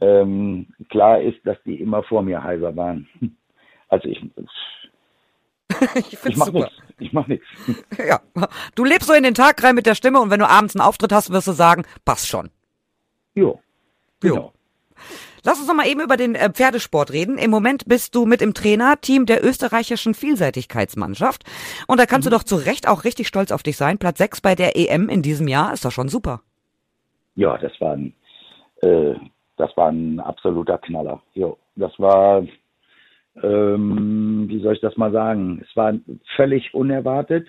Ähm, 0.00 0.66
klar 0.90 1.20
ist, 1.20 1.38
dass 1.44 1.56
die 1.64 1.80
immer 1.80 2.02
vor 2.02 2.22
mir 2.22 2.42
heiser 2.42 2.74
waren. 2.76 3.08
Also 3.90 4.08
ich 4.08 4.20
ich, 5.94 6.18
ich 6.24 6.36
mach 6.36 6.50
nichts. 6.50 6.72
Ich 6.98 7.12
mach 7.12 7.26
nichts. 7.28 7.46
Ja, 7.96 8.20
du 8.74 8.84
lebst 8.84 9.08
so 9.08 9.14
in 9.14 9.22
den 9.22 9.34
Tag 9.34 9.62
rein 9.62 9.74
mit 9.74 9.86
der 9.86 9.94
Stimme 9.94 10.20
und 10.20 10.30
wenn 10.30 10.40
du 10.40 10.48
abends 10.48 10.74
einen 10.74 10.86
Auftritt 10.86 11.12
hast, 11.12 11.30
wirst 11.30 11.46
du 11.46 11.52
sagen, 11.52 11.84
passt 12.04 12.26
schon. 12.28 12.50
Jo. 13.34 13.60
Genau. 14.20 14.34
Jo. 14.34 14.52
Lass 15.46 15.58
uns 15.58 15.68
noch 15.68 15.74
mal 15.74 15.86
eben 15.86 16.00
über 16.00 16.16
den 16.16 16.34
äh, 16.34 16.50
Pferdesport 16.50 17.12
reden. 17.12 17.36
Im 17.36 17.50
Moment 17.50 17.84
bist 17.86 18.14
du 18.14 18.24
mit 18.24 18.40
im 18.40 18.54
Trainerteam 18.54 19.26
der 19.26 19.44
österreichischen 19.44 20.14
Vielseitigkeitsmannschaft. 20.14 21.44
Und 21.86 22.00
da 22.00 22.06
kannst 22.06 22.26
mhm. 22.26 22.30
du 22.30 22.36
doch 22.36 22.44
zu 22.44 22.56
Recht 22.56 22.88
auch 22.88 23.04
richtig 23.04 23.28
stolz 23.28 23.52
auf 23.52 23.62
dich 23.62 23.76
sein. 23.76 23.98
Platz 23.98 24.18
6 24.18 24.40
bei 24.40 24.54
der 24.54 24.74
EM 24.76 25.10
in 25.10 25.20
diesem 25.20 25.46
Jahr 25.46 25.74
ist 25.74 25.84
doch 25.84 25.90
schon 25.90 26.08
super. 26.08 26.40
Ja, 27.36 27.58
das 27.58 27.72
war 27.78 27.92
ein, 27.92 28.14
äh, 28.80 29.14
das 29.58 29.76
war 29.76 29.90
ein 29.90 30.18
absoluter 30.18 30.78
Knaller. 30.78 31.20
Jo, 31.34 31.58
das 31.76 31.92
war, 31.98 32.46
ähm, 33.42 34.46
wie 34.48 34.62
soll 34.62 34.74
ich 34.74 34.80
das 34.80 34.96
mal 34.96 35.12
sagen? 35.12 35.62
Es 35.62 35.76
war 35.76 35.92
völlig 36.36 36.72
unerwartet. 36.72 37.46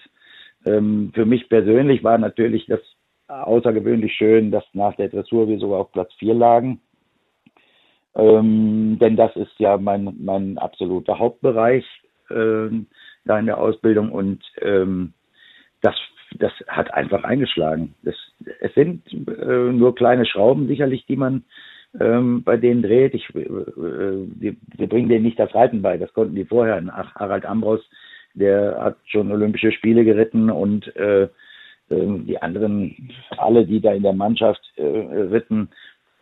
Ähm, 0.66 1.12
für 1.14 1.26
mich 1.26 1.48
persönlich 1.48 2.04
war 2.04 2.18
natürlich 2.18 2.66
das 2.66 2.82
außergewöhnlich 3.28 4.14
schön, 4.14 4.52
dass 4.52 4.64
nach 4.74 4.96
der 4.96 5.10
Dressur 5.10 5.48
wir 5.48 5.60
sogar 5.60 5.80
auf 5.80 5.92
Platz 5.92 6.14
4 6.20 6.34
lagen. 6.34 6.82
Ähm, 8.16 8.98
denn 9.02 9.16
das 9.16 9.36
ist 9.36 9.58
ja 9.58 9.78
mein, 9.78 10.16
mein 10.20 10.58
absoluter 10.58 11.20
Hauptbereich 11.20 11.86
äh, 12.30 12.70
da 13.26 13.40
in 13.40 13.46
der 13.46 13.58
Ausbildung 13.58 14.12
und 14.12 14.42
ähm, 14.62 15.14
das, 15.82 15.96
das 16.38 16.54
hat 16.68 16.94
einfach 16.94 17.24
eingeschlagen. 17.24 17.96
Das, 18.04 18.16
es 18.62 18.74
sind 18.74 19.02
äh, 19.12 19.72
nur 19.72 19.96
kleine 19.96 20.26
Schrauben 20.26 20.68
sicherlich, 20.68 21.06
die 21.08 21.18
man 21.18 21.44
ähm, 22.00 22.44
bei 22.44 22.58
denen 22.58 22.84
dreht. 22.84 23.14
Ich, 23.14 23.30
äh, 23.36 23.46
wir, 23.46 24.56
wir 24.78 24.88
bringen 24.88 25.10
denen 25.10 25.26
nicht 25.26 25.40
das 25.40 25.54
Reiten 25.54 25.82
bei, 25.82 25.98
das 25.98 26.14
konnten 26.14 26.36
die 26.36 26.46
vorher. 26.46 26.82
Ach, 26.94 27.16
Harald 27.16 27.46
Ambros, 27.46 27.82
der 28.34 28.78
hat 28.82 28.98
schon 29.06 29.32
Olympische 29.32 29.72
Spiele 29.72 30.06
geritten 30.06 30.50
und 30.50 30.96
äh, 30.96 31.28
die 31.90 32.42
anderen, 32.42 33.14
alle, 33.38 33.66
die 33.66 33.80
da 33.80 33.94
in 33.94 34.04
der 34.04 34.14
Mannschaft 34.14 34.62
äh, 34.76 34.84
ritten, 34.84 35.70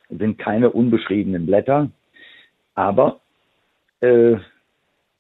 sind 0.10 0.38
keine 0.38 0.70
unbeschriebenen 0.70 1.46
Blätter, 1.46 1.90
aber 2.76 3.22
äh, 4.02 4.36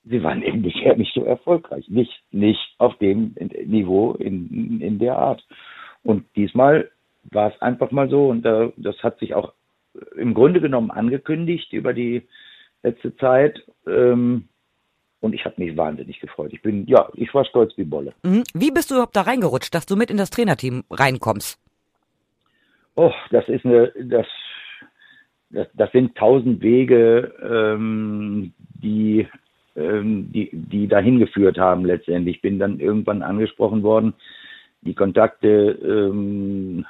sie 0.06 0.23
waren 0.23 0.43
eben 0.43 0.62
bisher 0.62 0.95
nicht 0.97 1.13
so 1.13 1.23
erfolgreich. 1.23 1.88
Nicht, 1.89 2.21
nicht 2.32 2.75
auf 2.77 2.97
dem 2.97 3.36
Niveau 3.65 4.13
in, 4.13 4.82
in 4.82 4.99
der 4.99 5.17
Art. 5.17 5.45
Und 6.03 6.25
diesmal 6.36 6.91
war 7.32 7.53
es 7.53 7.62
einfach 7.62 7.91
mal 7.91 8.10
so 8.10 8.29
und 8.29 8.45
äh, 8.45 8.71
das 8.75 9.01
hat 9.01 9.19
sich 9.19 9.34
auch 9.34 9.53
im 10.15 10.34
Grunde 10.34 10.60
genommen 10.60 10.91
angekündigt 10.91 11.71
über 11.71 11.93
die 11.93 12.23
letzte 12.82 13.15
Zeit. 13.17 13.63
Ähm, 13.88 14.49
und 15.23 15.33
ich 15.33 15.45
habe 15.45 15.55
mich 15.57 15.77
wahnsinnig 15.77 16.19
gefreut. 16.19 16.51
Ich 16.51 16.62
bin, 16.62 16.86
ja, 16.86 17.07
ich 17.13 17.33
war 17.33 17.45
stolz 17.45 17.71
wie 17.77 17.86
Bolle. 17.86 18.13
Mhm. 18.23 18.43
Wie 18.53 18.71
bist 18.71 18.91
du 18.91 18.95
überhaupt 18.95 19.15
da 19.15 19.21
reingerutscht, 19.21 19.73
dass 19.73 19.86
du 19.86 19.95
mit 19.95 20.12
in 20.12 20.17
das 20.17 20.29
Trainerteam 20.29 20.83
reinkommst? 20.91 21.57
Oh, 22.95 23.13
das 23.31 23.47
ist 23.47 23.65
eine, 23.65 23.93
das, 24.03 24.27
das, 25.49 25.67
das 25.75 25.91
sind 25.93 26.15
tausend 26.15 26.62
Wege, 26.62 27.33
ähm, 27.41 28.53
die, 28.83 29.25
ähm, 29.77 30.29
die, 30.33 30.49
die 30.51 30.89
dahin 30.89 31.19
geführt 31.19 31.57
haben 31.57 31.86
letztendlich. 31.86 32.36
Ich 32.36 32.41
bin 32.41 32.59
dann 32.59 32.81
irgendwann 32.81 33.23
angesprochen 33.23 33.81
worden. 33.81 34.13
Die 34.81 34.93
Kontakte 34.93 35.47
ähm, 35.47 36.86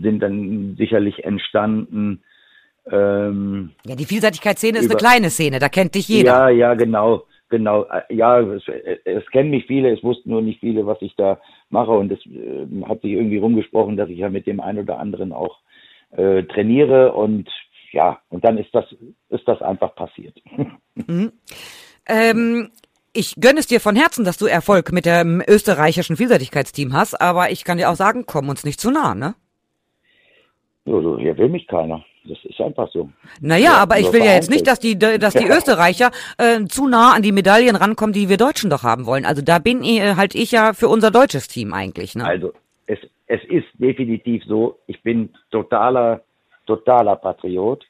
sind 0.00 0.20
dann 0.20 0.74
sicherlich 0.78 1.22
entstanden 1.24 2.22
ähm, 2.90 3.72
ja, 3.84 3.96
die 3.96 4.04
Vielseitigkeitsszene 4.04 4.78
ist 4.78 4.88
eine 4.88 4.96
kleine 4.96 5.30
Szene, 5.30 5.58
da 5.58 5.68
kennt 5.68 5.96
dich 5.96 6.06
jeder. 6.06 6.30
Ja, 6.30 6.48
ja, 6.50 6.74
genau, 6.74 7.25
genau. 7.48 7.86
Ja, 8.08 8.40
es, 8.40 8.62
es 9.04 9.26
kennen 9.30 9.50
mich 9.50 9.66
viele, 9.66 9.92
es 9.92 10.02
wussten 10.02 10.30
nur 10.30 10.42
nicht 10.42 10.60
viele, 10.60 10.86
was 10.86 11.00
ich 11.00 11.14
da 11.16 11.40
mache 11.70 11.92
und 11.92 12.10
es 12.12 12.24
äh, 12.26 12.66
hat 12.84 13.02
sich 13.02 13.12
irgendwie 13.12 13.38
rumgesprochen, 13.38 13.96
dass 13.96 14.08
ich 14.08 14.18
ja 14.18 14.28
mit 14.28 14.46
dem 14.46 14.60
einen 14.60 14.80
oder 14.80 14.98
anderen 14.98 15.32
auch 15.32 15.58
äh, 16.10 16.42
trainiere 16.44 17.12
und 17.12 17.48
ja, 17.92 18.18
und 18.28 18.44
dann 18.44 18.58
ist 18.58 18.74
das, 18.74 18.84
ist 19.28 19.46
das 19.46 19.62
einfach 19.62 19.94
passiert. 19.94 20.36
Mhm. 21.08 21.32
Ähm, 22.08 22.70
ich 23.12 23.34
gönne 23.38 23.60
es 23.60 23.66
dir 23.66 23.80
von 23.80 23.96
Herzen, 23.96 24.24
dass 24.24 24.38
du 24.38 24.46
Erfolg 24.46 24.92
mit 24.92 25.04
dem 25.04 25.42
österreichischen 25.46 26.16
Vielseitigkeitsteam 26.16 26.94
hast, 26.94 27.20
aber 27.20 27.50
ich 27.50 27.64
kann 27.64 27.76
dir 27.76 27.90
auch 27.90 27.96
sagen, 27.96 28.24
komm 28.26 28.48
uns 28.48 28.64
nicht 28.64 28.80
zu 28.80 28.90
nah, 28.90 29.14
ne? 29.14 29.34
Hier 30.86 31.36
will 31.36 31.50
mich 31.50 31.66
keiner. 31.66 32.02
Das 32.28 32.38
ist 32.44 32.60
einfach 32.60 32.90
so. 32.90 33.10
Naja, 33.40 33.64
ja, 33.64 33.74
aber 33.74 33.98
ich 33.98 34.12
will 34.12 34.20
ja 34.20 34.34
jetzt 34.34 34.50
nicht, 34.50 34.66
dass 34.66 34.80
die, 34.80 34.98
dass 34.98 35.34
die 35.34 35.46
Österreicher 35.46 36.10
äh, 36.38 36.64
zu 36.64 36.88
nah 36.88 37.12
an 37.14 37.22
die 37.22 37.32
Medaillen 37.32 37.76
rankommen, 37.76 38.12
die 38.12 38.28
wir 38.28 38.36
Deutschen 38.36 38.70
doch 38.70 38.82
haben 38.82 39.06
wollen. 39.06 39.24
Also 39.24 39.42
da 39.42 39.58
bin 39.58 39.82
ich, 39.82 40.00
halt 40.00 40.34
ich 40.34 40.52
ja 40.52 40.72
für 40.72 40.88
unser 40.88 41.10
deutsches 41.10 41.48
Team 41.48 41.72
eigentlich. 41.72 42.14
Ne? 42.14 42.24
Also 42.24 42.52
es, 42.86 42.98
es 43.26 43.42
ist 43.44 43.66
definitiv 43.74 44.44
so, 44.44 44.78
ich 44.86 45.02
bin 45.02 45.30
totaler, 45.50 46.22
totaler 46.66 47.16
Patriot 47.16 47.84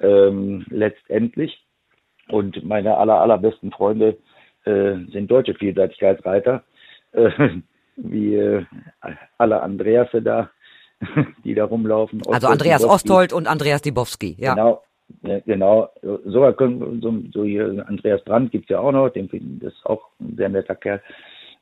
ähm, 0.00 0.64
letztendlich. 0.70 1.64
Und 2.28 2.62
meine 2.64 2.96
aller, 2.96 3.20
allerbesten 3.20 3.70
Freunde 3.72 4.18
äh, 4.64 4.96
sind 5.12 5.30
deutsche 5.30 5.54
Vielseitigkeitsreiter, 5.54 6.62
äh, 7.12 7.30
wie 7.96 8.34
äh, 8.34 8.64
alle 9.38 9.62
Andreasse 9.62 10.22
da 10.22 10.50
die 11.44 11.54
da 11.54 11.64
rumlaufen. 11.64 12.22
Also 12.28 12.48
Andreas 12.48 12.84
Osthold 12.84 13.32
und 13.32 13.46
Andreas 13.46 13.82
Dibowski, 13.82 14.36
ja. 14.38 14.54
Genau, 14.54 14.82
genau. 15.46 15.88
Sogar 16.24 16.52
können, 16.54 17.00
so, 17.00 17.14
so 17.32 17.44
hier 17.44 17.84
Andreas 17.86 18.22
Brandt 18.24 18.52
gibt's 18.52 18.68
ja 18.68 18.80
auch 18.80 18.92
noch, 18.92 19.10
den, 19.10 19.28
das 19.60 19.72
ist 19.72 19.86
auch 19.86 20.02
ein 20.20 20.36
sehr 20.36 20.48
netter 20.48 20.74
Kerl. 20.74 21.00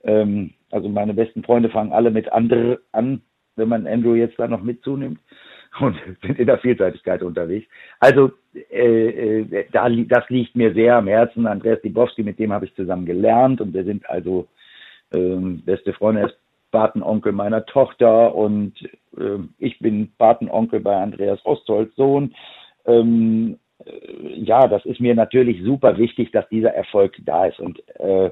Ähm, 0.05 0.51
also 0.71 0.89
meine 0.89 1.15
besten 1.15 1.43
Freunde 1.43 1.69
fangen 1.69 1.93
alle 1.93 2.11
mit 2.11 2.33
Andre 2.33 2.81
an, 2.93 3.23
wenn 3.57 3.69
man 3.69 3.87
Andrew 3.87 4.15
jetzt 4.15 4.39
da 4.39 4.49
noch 4.49 4.63
mit 4.63 4.83
zunimmt 4.83 5.19
und 5.81 5.97
sind 6.23 6.39
in 6.39 6.47
der 6.47 6.59
Vielseitigkeit 6.59 7.23
unterwegs. 7.23 7.67
Also 8.01 8.33
äh, 8.71 9.41
äh, 9.41 9.67
da, 9.73 9.89
das 9.89 10.29
liegt 10.29 10.57
mir 10.57 10.73
sehr 10.73 10.97
am 10.97 11.09
Herzen. 11.09 11.47
Andreas 11.47 11.81
Dibowski, 11.83 12.23
mit 12.23 12.39
dem 12.39 12.53
habe 12.53 12.67
ich 12.67 12.75
zusammen 12.75 13.07
gelernt 13.07 13.61
und 13.61 13.75
wir 13.75 13.85
sind 13.85 14.09
also 14.09 14.47
ähm, 15.13 15.63
beste 15.65 15.93
Freunde. 15.93 16.23
Er 16.23 16.27
ist 16.29 16.39
Patenonkel 16.71 17.33
meiner 17.33 17.65
Tochter 17.67 18.35
und 18.35 18.75
äh, 19.17 19.39
ich 19.59 19.79
bin 19.79 20.13
Patenonkel 20.19 20.81
bei 20.81 20.97
Andreas 20.97 21.45
Ostholz 21.45 21.95
Sohn. 21.97 22.35
Ähm, 22.87 23.59
äh, 23.85 24.35
ja, 24.35 24.69
das 24.69 24.85
ist 24.85 25.01
mir 25.01 25.15
natürlich 25.15 25.63
super 25.63 25.97
wichtig, 25.99 26.33
dass 26.33 26.49
dieser 26.49 26.75
Erfolg 26.75 27.15
da 27.25 27.47
ist 27.47 27.61
und 27.61 27.83
äh, 27.99 28.31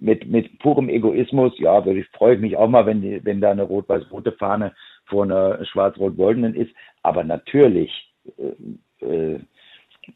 mit, 0.00 0.26
mit 0.26 0.58
purem 0.58 0.88
Egoismus, 0.88 1.52
ja, 1.58 1.84
ich 1.86 2.06
freue 2.08 2.38
mich 2.38 2.56
auch 2.56 2.68
mal, 2.68 2.86
wenn, 2.86 3.24
wenn 3.24 3.40
da 3.40 3.50
eine 3.50 3.62
rot-weiß-rote 3.62 4.32
Fahne 4.32 4.72
vor 5.06 5.24
einer 5.24 5.64
schwarz-rot-goldenen 5.66 6.54
ist. 6.54 6.72
Aber 7.02 7.24
natürlich 7.24 7.90
äh, 8.38 9.04
äh, 9.04 9.40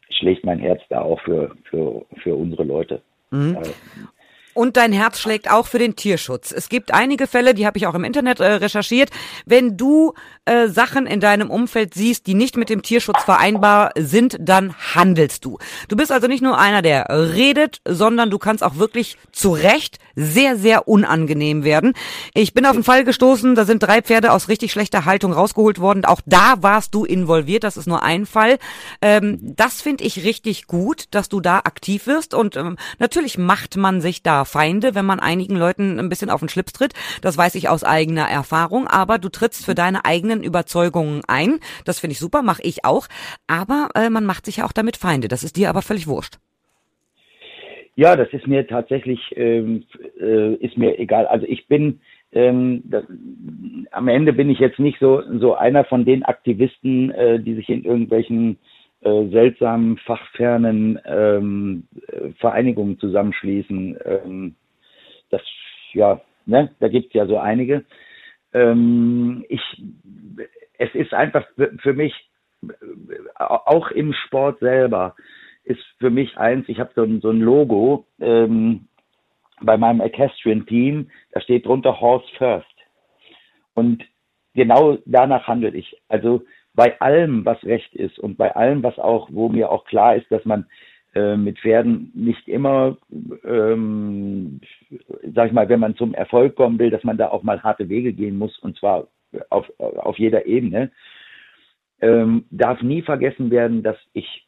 schlägt 0.09 0.45
mein 0.45 0.59
Herz 0.59 0.81
da 0.89 1.01
auch 1.01 1.19
für, 1.21 1.55
für, 1.65 2.05
für 2.23 2.35
unsere 2.35 2.63
Leute. 2.63 3.01
Mhm. 3.31 3.57
Und 4.53 4.77
dein 4.77 4.91
Herz 4.93 5.19
schlägt 5.19 5.49
auch 5.49 5.67
für 5.67 5.79
den 5.79 5.95
Tierschutz. 5.95 6.51
Es 6.51 6.69
gibt 6.69 6.93
einige 6.93 7.27
Fälle, 7.27 7.53
die 7.53 7.65
habe 7.65 7.77
ich 7.77 7.87
auch 7.87 7.95
im 7.95 8.03
Internet 8.03 8.39
äh, 8.39 8.45
recherchiert. 8.45 9.09
Wenn 9.45 9.77
du 9.77 10.13
äh, 10.45 10.67
Sachen 10.67 11.07
in 11.07 11.19
deinem 11.19 11.49
Umfeld 11.49 11.93
siehst, 11.93 12.27
die 12.27 12.33
nicht 12.33 12.57
mit 12.57 12.69
dem 12.69 12.81
Tierschutz 12.81 13.23
vereinbar 13.23 13.91
sind, 13.97 14.37
dann 14.39 14.75
handelst 14.93 15.45
du. 15.45 15.57
Du 15.87 15.95
bist 15.95 16.11
also 16.11 16.27
nicht 16.27 16.43
nur 16.43 16.57
einer, 16.57 16.81
der 16.81 17.07
redet, 17.09 17.81
sondern 17.85 18.29
du 18.29 18.37
kannst 18.37 18.63
auch 18.63 18.75
wirklich 18.75 19.17
zu 19.31 19.51
Recht 19.51 19.99
sehr, 20.15 20.57
sehr 20.57 20.87
unangenehm 20.87 21.63
werden. 21.63 21.93
Ich 22.33 22.53
bin 22.53 22.65
auf 22.65 22.73
einen 22.73 22.83
Fall 22.83 23.03
gestoßen, 23.03 23.55
da 23.55 23.65
sind 23.65 23.81
drei 23.81 24.01
Pferde 24.01 24.31
aus 24.31 24.47
richtig 24.49 24.71
schlechter 24.71 25.05
Haltung 25.05 25.33
rausgeholt 25.33 25.79
worden. 25.79 26.05
Auch 26.05 26.21
da 26.25 26.55
warst 26.61 26.93
du 26.93 27.05
involviert, 27.05 27.63
das 27.63 27.77
ist 27.77 27.87
nur 27.87 28.03
ein 28.03 28.25
Fall. 28.25 28.59
Ähm, 29.01 29.39
das 29.41 29.81
finde 29.81 30.03
ich 30.03 30.23
richtig 30.23 30.67
gut, 30.67 31.05
dass 31.11 31.29
du 31.29 31.39
da 31.39 31.59
aktiv 31.59 32.05
wirst. 32.07 32.33
Und 32.33 32.55
ähm, 32.55 32.77
natürlich 32.99 33.37
macht 33.37 33.77
man 33.77 34.01
sich 34.01 34.23
da 34.23 34.42
Feinde, 34.45 34.95
wenn 34.95 35.05
man 35.05 35.19
einigen 35.19 35.55
Leuten 35.55 35.99
ein 35.99 36.09
bisschen 36.09 36.29
auf 36.29 36.39
den 36.39 36.49
Schlips 36.49 36.73
tritt. 36.73 36.93
Das 37.21 37.37
weiß 37.37 37.55
ich 37.55 37.69
aus 37.69 37.83
eigener 37.83 38.29
Erfahrung. 38.29 38.87
Aber 38.87 39.17
du 39.17 39.29
trittst 39.29 39.65
für 39.65 39.75
deine 39.75 40.05
eigenen 40.05 40.43
Überzeugungen 40.43 41.21
ein. 41.27 41.59
Das 41.85 41.99
finde 41.99 42.13
ich 42.13 42.19
super, 42.19 42.41
mache 42.41 42.61
ich 42.63 42.85
auch. 42.85 43.07
Aber 43.47 43.89
äh, 43.95 44.09
man 44.09 44.25
macht 44.25 44.45
sich 44.45 44.57
ja 44.57 44.65
auch 44.65 44.73
damit 44.73 44.97
Feinde. 44.97 45.27
Das 45.27 45.43
ist 45.43 45.57
dir 45.57 45.69
aber 45.69 45.81
völlig 45.81 46.07
wurscht. 46.07 46.37
Ja, 47.95 48.15
das 48.15 48.29
ist 48.33 48.47
mir 48.47 48.65
tatsächlich, 48.65 49.19
ähm, 49.35 49.83
äh, 50.19 50.55
ist 50.55 50.77
mir 50.77 50.97
egal. 50.97 51.27
Also 51.27 51.45
ich 51.47 51.67
bin, 51.67 51.99
ähm, 52.31 52.81
das, 52.85 53.03
am 53.91 54.07
Ende 54.07 54.33
bin 54.33 54.49
ich 54.49 54.59
jetzt 54.59 54.79
nicht 54.79 54.97
so, 54.99 55.21
so 55.39 55.53
einer 55.53 55.85
von 55.85 56.03
den 56.03 56.23
Aktivisten, 56.23 57.11
äh, 57.11 57.39
die 57.39 57.53
sich 57.53 57.69
in 57.69 57.83
irgendwelchen 57.83 58.57
äh, 59.03 59.29
seltsamen, 59.29 59.97
fachfernen 59.97 60.99
ähm, 61.05 61.87
Vereinigungen 62.39 62.99
zusammenschließen. 62.99 63.97
Ähm, 64.05 64.55
das, 65.29 65.41
ja, 65.93 66.21
ne, 66.45 66.71
da 66.79 66.87
gibt's 66.87 67.13
ja 67.13 67.25
so 67.25 67.37
einige. 67.37 67.85
Ähm, 68.53 69.45
ich, 69.49 69.61
es 70.77 70.93
ist 70.95 71.13
einfach 71.13 71.45
für 71.79 71.93
mich, 71.93 72.13
auch 73.35 73.91
im 73.91 74.13
Sport 74.13 74.59
selber, 74.59 75.15
ist 75.63 75.83
für 75.99 76.09
mich 76.09 76.37
eins, 76.37 76.67
ich 76.67 76.79
habe 76.79 76.91
so, 76.95 77.03
ein, 77.03 77.21
so 77.21 77.29
ein 77.29 77.39
Logo 77.39 78.05
ähm, 78.19 78.87
bei 79.61 79.77
meinem 79.77 80.01
Equestrian 80.01 80.65
Team, 80.65 81.09
da 81.31 81.41
steht 81.41 81.65
drunter 81.65 81.99
Horse 81.99 82.27
First. 82.37 82.67
Und 83.73 84.03
genau 84.53 84.97
danach 85.05 85.47
handle 85.47 85.71
ich. 85.71 85.97
Also 86.09 86.43
bei 86.75 86.99
allem, 87.01 87.45
was 87.45 87.63
recht 87.63 87.93
ist 87.93 88.19
und 88.19 88.37
bei 88.37 88.55
allem, 88.55 88.83
was 88.83 88.97
auch, 88.97 89.29
wo 89.31 89.49
mir 89.49 89.71
auch 89.71 89.85
klar 89.85 90.15
ist, 90.15 90.31
dass 90.31 90.43
man 90.45 90.65
äh, 91.15 91.37
mit 91.37 91.59
Pferden 91.59 92.11
nicht 92.15 92.47
immer, 92.47 92.97
ähm, 93.43 94.59
sag 95.35 95.47
ich 95.47 95.53
mal, 95.53 95.69
wenn 95.69 95.79
man 95.79 95.95
zum 95.95 96.13
Erfolg 96.13 96.55
kommen 96.55 96.79
will, 96.79 96.89
dass 96.89 97.03
man 97.03 97.17
da 97.17 97.29
auch 97.29 97.43
mal 97.43 97.61
harte 97.61 97.89
Wege 97.89 98.13
gehen 98.13 98.37
muss 98.37 98.57
und 98.59 98.77
zwar 98.77 99.07
auf, 99.49 99.71
auf 99.77 100.17
jeder 100.17 100.45
Ebene, 100.45 100.91
ähm, 102.01 102.45
darf 102.49 102.81
nie 102.81 103.01
vergessen 103.01 103.51
werden, 103.51 103.83
dass 103.83 103.97
ich 104.13 104.47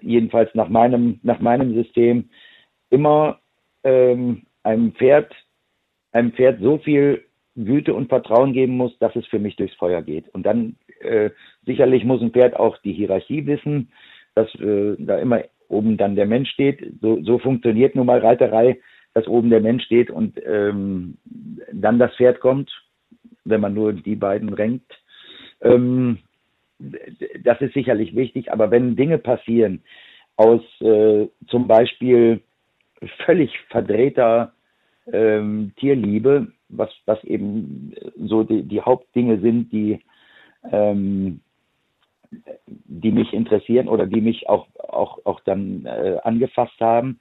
jedenfalls 0.00 0.54
nach 0.54 0.68
meinem, 0.68 1.18
nach 1.22 1.40
meinem 1.40 1.74
System 1.74 2.30
immer 2.90 3.40
ähm, 3.82 4.46
einem 4.62 4.92
Pferd, 4.92 5.34
einem 6.12 6.32
Pferd 6.32 6.60
so 6.60 6.78
viel 6.78 7.24
Güte 7.56 7.94
und 7.94 8.08
Vertrauen 8.08 8.52
geben 8.52 8.76
muss, 8.76 8.96
dass 8.98 9.14
es 9.16 9.26
für 9.26 9.38
mich 9.38 9.56
durchs 9.56 9.76
Feuer 9.76 10.02
geht. 10.02 10.28
Und 10.30 10.44
dann 10.44 10.76
äh, 11.04 11.30
sicherlich 11.66 12.04
muss 12.04 12.22
ein 12.22 12.32
Pferd 12.32 12.56
auch 12.56 12.78
die 12.78 12.92
Hierarchie 12.92 13.46
wissen, 13.46 13.90
dass 14.34 14.52
äh, 14.56 14.96
da 14.98 15.18
immer 15.18 15.42
oben 15.68 15.96
dann 15.96 16.16
der 16.16 16.26
Mensch 16.26 16.50
steht. 16.50 17.00
So, 17.00 17.22
so 17.22 17.38
funktioniert 17.38 17.94
nun 17.94 18.06
mal 18.06 18.18
Reiterei, 18.18 18.78
dass 19.14 19.28
oben 19.28 19.50
der 19.50 19.60
Mensch 19.60 19.84
steht 19.84 20.10
und 20.10 20.40
ähm, 20.44 21.16
dann 21.72 21.98
das 21.98 22.14
Pferd 22.16 22.40
kommt, 22.40 22.70
wenn 23.44 23.60
man 23.60 23.74
nur 23.74 23.92
die 23.92 24.16
beiden 24.16 24.52
renkt. 24.52 24.92
Ähm, 25.60 26.18
das 26.78 27.60
ist 27.60 27.74
sicherlich 27.74 28.14
wichtig, 28.16 28.52
aber 28.52 28.70
wenn 28.70 28.96
Dinge 28.96 29.18
passieren 29.18 29.82
aus 30.36 30.62
äh, 30.80 31.28
zum 31.46 31.68
Beispiel 31.68 32.40
völlig 33.24 33.56
verdrehter 33.70 34.52
ähm, 35.12 35.72
Tierliebe, 35.76 36.48
was, 36.68 36.90
was 37.06 37.22
eben 37.24 37.92
so 38.18 38.42
die, 38.42 38.62
die 38.62 38.80
Hauptdinge 38.80 39.40
sind, 39.40 39.72
die, 39.72 40.00
ähm, 40.70 41.40
die 42.66 43.12
mich 43.12 43.32
interessieren 43.32 43.88
oder 43.88 44.06
die 44.06 44.20
mich 44.20 44.48
auch, 44.48 44.66
auch, 44.76 45.18
auch 45.24 45.40
dann 45.40 45.86
äh, 45.86 46.18
angefasst 46.22 46.80
haben, 46.80 47.18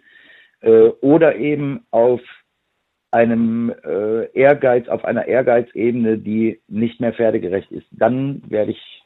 äh, 0.62 0.88
oder 1.02 1.36
eben 1.36 1.86
auf 1.92 2.22
einem 3.12 3.74
äh, 3.84 4.26
Ehrgeiz, 4.32 4.88
auf 4.88 5.06
einer 5.06 5.28
Ehrgeizebene, 5.28 6.18
die 6.18 6.62
nicht 6.68 7.00
mehr 7.00 7.14
pferdegerecht 7.14 7.72
ist, 7.72 7.86
dann 7.92 8.42
werde 8.50 8.72
ich 8.72 9.04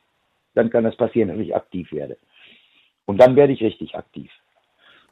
dann 0.58 0.72
kann 0.72 0.84
das 0.84 0.96
passieren, 0.98 1.30
dass 1.30 1.38
ich 1.38 1.56
aktiv 1.56 1.92
werde. 1.92 2.18
Und 3.06 3.22
dann 3.22 3.36
werde 3.36 3.54
ich 3.54 3.62
richtig 3.62 3.96
aktiv. 3.96 4.30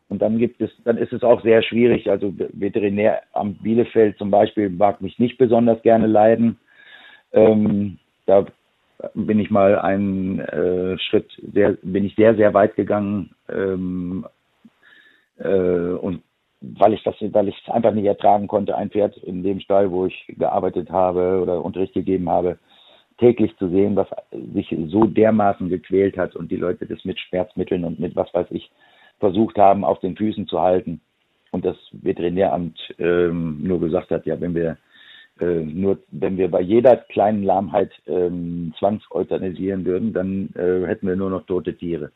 Und 0.09 0.21
dann 0.21 0.37
gibt 0.37 0.59
es, 0.59 0.71
dann 0.83 0.97
ist 0.97 1.13
es 1.13 1.23
auch 1.23 1.41
sehr 1.43 1.61
schwierig. 1.61 2.09
Also 2.09 2.33
Veterinäramt 2.35 3.61
Bielefeld 3.63 4.17
zum 4.17 4.31
Beispiel 4.31 4.69
mag 4.69 5.01
mich 5.01 5.17
nicht 5.19 5.37
besonders 5.37 5.81
gerne 5.83 6.07
leiden. 6.07 6.59
Ähm, 7.31 7.99
da 8.25 8.45
bin 9.13 9.39
ich 9.39 9.49
mal 9.49 9.77
einen 9.79 10.39
äh, 10.39 10.97
Schritt 10.97 11.29
sehr, 11.53 11.77
bin 11.81 12.05
ich 12.05 12.15
sehr, 12.15 12.35
sehr 12.35 12.53
weit 12.53 12.75
gegangen. 12.75 13.35
Ähm, 13.49 14.25
äh, 15.37 15.47
und 15.49 16.21
weil 16.61 16.93
ich 16.93 17.03
das, 17.03 17.15
weil 17.19 17.47
ich 17.47 17.61
es 17.61 17.73
einfach 17.73 17.93
nicht 17.93 18.05
ertragen 18.05 18.47
konnte, 18.47 18.75
ein 18.75 18.89
Pferd 18.89 19.17
in 19.17 19.43
dem 19.43 19.59
Stall, 19.59 19.91
wo 19.91 20.05
ich 20.05 20.25
gearbeitet 20.37 20.89
habe 20.89 21.41
oder 21.41 21.63
Unterricht 21.63 21.93
gegeben 21.93 22.29
habe, 22.29 22.57
täglich 23.17 23.55
zu 23.57 23.69
sehen, 23.69 23.95
was 23.95 24.07
sich 24.53 24.75
so 24.87 25.05
dermaßen 25.05 25.69
gequält 25.69 26.17
hat 26.17 26.35
und 26.35 26.51
die 26.51 26.57
Leute 26.57 26.85
das 26.85 27.05
mit 27.05 27.19
Schmerzmitteln 27.19 27.83
und 27.83 27.99
mit 27.99 28.15
was 28.15 28.33
weiß 28.33 28.47
ich 28.49 28.71
versucht 29.19 29.57
haben, 29.57 29.85
auf 29.85 29.99
den 29.99 30.15
Füßen 30.15 30.47
zu 30.47 30.61
halten. 30.61 31.01
Und 31.51 31.63
das 31.63 31.77
Veterinäramt 31.91 32.77
ähm, 32.99 33.59
nur 33.63 33.79
gesagt 33.79 34.11
hat, 34.11 34.25
ja, 34.25 34.39
wenn 34.41 34.55
wir 34.55 34.77
äh, 35.39 35.45
nur, 35.45 35.99
wenn 36.11 36.37
wir 36.37 36.49
bei 36.49 36.61
jeder 36.61 36.97
kleinen 36.97 37.43
Lahmheit 37.43 37.91
ähm, 38.07 38.73
zwangseuthanasieren 38.79 39.85
würden, 39.85 40.13
dann 40.13 40.49
äh, 40.55 40.85
hätten 40.87 41.07
wir 41.07 41.15
nur 41.15 41.29
noch 41.29 41.45
tote 41.45 41.75
Tiere. 41.75 42.11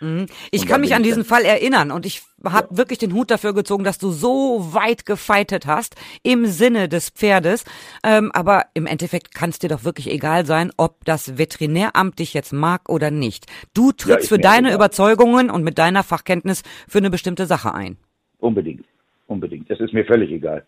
Mhm. 0.00 0.26
Ich 0.50 0.66
kann 0.66 0.80
mich 0.80 0.94
an 0.94 1.02
diesen 1.02 1.24
Fall 1.24 1.44
erinnern 1.44 1.90
und 1.90 2.04
ich 2.04 2.22
habe 2.44 2.68
ja. 2.70 2.76
wirklich 2.76 2.98
den 2.98 3.14
Hut 3.14 3.30
dafür 3.30 3.54
gezogen, 3.54 3.84
dass 3.84 3.98
du 3.98 4.10
so 4.10 4.74
weit 4.74 5.06
gefeitet 5.06 5.66
hast 5.66 5.94
im 6.22 6.46
Sinne 6.46 6.88
des 6.88 7.10
Pferdes. 7.10 7.64
Ähm, 8.02 8.30
aber 8.32 8.64
im 8.74 8.86
Endeffekt 8.86 9.34
kann 9.34 9.50
es 9.50 9.58
dir 9.58 9.68
doch 9.68 9.84
wirklich 9.84 10.10
egal 10.10 10.46
sein, 10.46 10.72
ob 10.76 11.04
das 11.04 11.38
Veterinäramt 11.38 12.18
dich 12.18 12.34
jetzt 12.34 12.52
mag 12.52 12.88
oder 12.88 13.10
nicht. 13.10 13.46
Du 13.72 13.92
trittst 13.92 14.30
ja, 14.30 14.36
für 14.36 14.42
deine 14.42 14.68
egal. 14.68 14.76
Überzeugungen 14.76 15.50
und 15.50 15.62
mit 15.62 15.78
deiner 15.78 16.02
Fachkenntnis 16.02 16.62
für 16.88 16.98
eine 16.98 17.10
bestimmte 17.10 17.46
Sache 17.46 17.72
ein. 17.72 17.96
Unbedingt, 18.38 18.84
unbedingt. 19.26 19.70
Das 19.70 19.80
ist 19.80 19.94
mir 19.94 20.04
völlig 20.04 20.30
egal. 20.30 20.66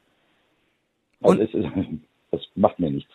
Also 1.23 1.41
und 1.41 1.55
es 1.55 1.99
das 2.31 2.41
macht 2.55 2.79
mir 2.79 2.91
nichts. 2.91 3.11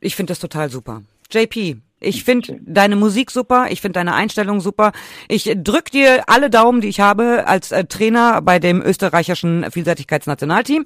Ich 0.00 0.14
finde 0.14 0.30
das 0.30 0.38
total 0.38 0.70
super. 0.70 1.02
JP, 1.30 1.76
ich 2.00 2.24
finde 2.24 2.60
deine 2.62 2.96
Musik 2.96 3.30
super, 3.30 3.66
ich 3.70 3.80
finde 3.80 3.98
deine 3.98 4.14
Einstellung 4.14 4.60
super. 4.60 4.92
Ich 5.28 5.52
drück 5.56 5.90
dir 5.90 6.24
alle 6.28 6.48
Daumen, 6.48 6.80
die 6.80 6.88
ich 6.88 7.00
habe 7.00 7.46
als 7.46 7.72
äh, 7.72 7.84
Trainer 7.84 8.40
bei 8.40 8.58
dem 8.58 8.80
österreichischen 8.80 9.70
Vielseitigkeitsnationalteam 9.70 10.84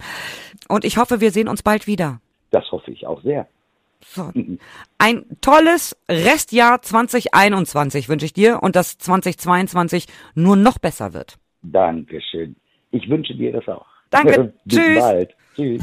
und 0.68 0.84
ich 0.84 0.96
hoffe, 0.96 1.20
wir 1.20 1.30
sehen 1.30 1.48
uns 1.48 1.62
bald 1.62 1.86
wieder. 1.86 2.20
Das 2.50 2.70
hoffe 2.72 2.90
ich 2.90 3.06
auch 3.06 3.22
sehr. 3.22 3.46
So. 4.04 4.32
Ein 4.98 5.24
tolles 5.40 5.96
Restjahr 6.08 6.82
2021 6.82 8.08
wünsche 8.08 8.26
ich 8.26 8.32
dir 8.32 8.62
und 8.62 8.74
dass 8.74 8.98
2022 8.98 10.06
nur 10.34 10.56
noch 10.56 10.78
besser 10.78 11.12
wird. 11.12 11.38
Dankeschön. 11.62 12.56
Ich 12.90 13.08
wünsche 13.08 13.34
dir 13.34 13.52
das 13.52 13.68
auch. 13.68 13.86
Danke. 14.10 14.52
Bis 14.64 14.78
Tschüss. 14.78 14.98
bald. 14.98 15.34
Tschüss. 15.54 15.82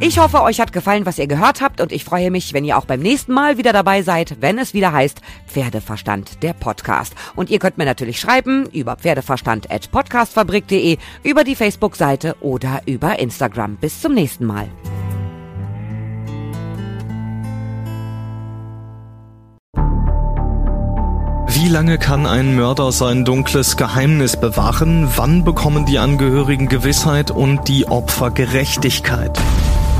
Ich 0.00 0.18
hoffe, 0.18 0.42
euch 0.42 0.60
hat 0.60 0.72
gefallen, 0.72 1.06
was 1.06 1.18
ihr 1.18 1.28
gehört 1.28 1.60
habt 1.60 1.80
und 1.80 1.92
ich 1.92 2.04
freue 2.04 2.30
mich, 2.30 2.52
wenn 2.52 2.64
ihr 2.64 2.76
auch 2.76 2.84
beim 2.84 3.00
nächsten 3.00 3.32
Mal 3.32 3.58
wieder 3.58 3.72
dabei 3.72 4.02
seid, 4.02 4.36
wenn 4.40 4.58
es 4.58 4.74
wieder 4.74 4.92
heißt 4.92 5.20
Pferdeverstand, 5.46 6.42
der 6.42 6.52
Podcast. 6.52 7.14
Und 7.36 7.48
ihr 7.48 7.60
könnt 7.60 7.78
mir 7.78 7.84
natürlich 7.84 8.20
schreiben 8.20 8.66
über 8.72 8.96
pferdeverstand.podcastfabrik.de, 8.96 10.98
über 11.22 11.44
die 11.44 11.54
Facebook-Seite 11.54 12.36
oder 12.40 12.82
über 12.86 13.18
Instagram. 13.18 13.76
Bis 13.76 14.00
zum 14.00 14.14
nächsten 14.14 14.44
Mal. 14.44 14.68
Wie 21.46 21.68
lange 21.68 21.98
kann 21.98 22.26
ein 22.26 22.56
Mörder 22.56 22.90
sein 22.90 23.24
dunkles 23.24 23.76
Geheimnis 23.76 24.36
bewahren? 24.36 25.08
Wann 25.16 25.44
bekommen 25.44 25.86
die 25.86 25.98
Angehörigen 25.98 26.68
Gewissheit 26.68 27.30
und 27.30 27.68
die 27.68 27.86
Opfer 27.86 28.32
Gerechtigkeit? 28.32 29.40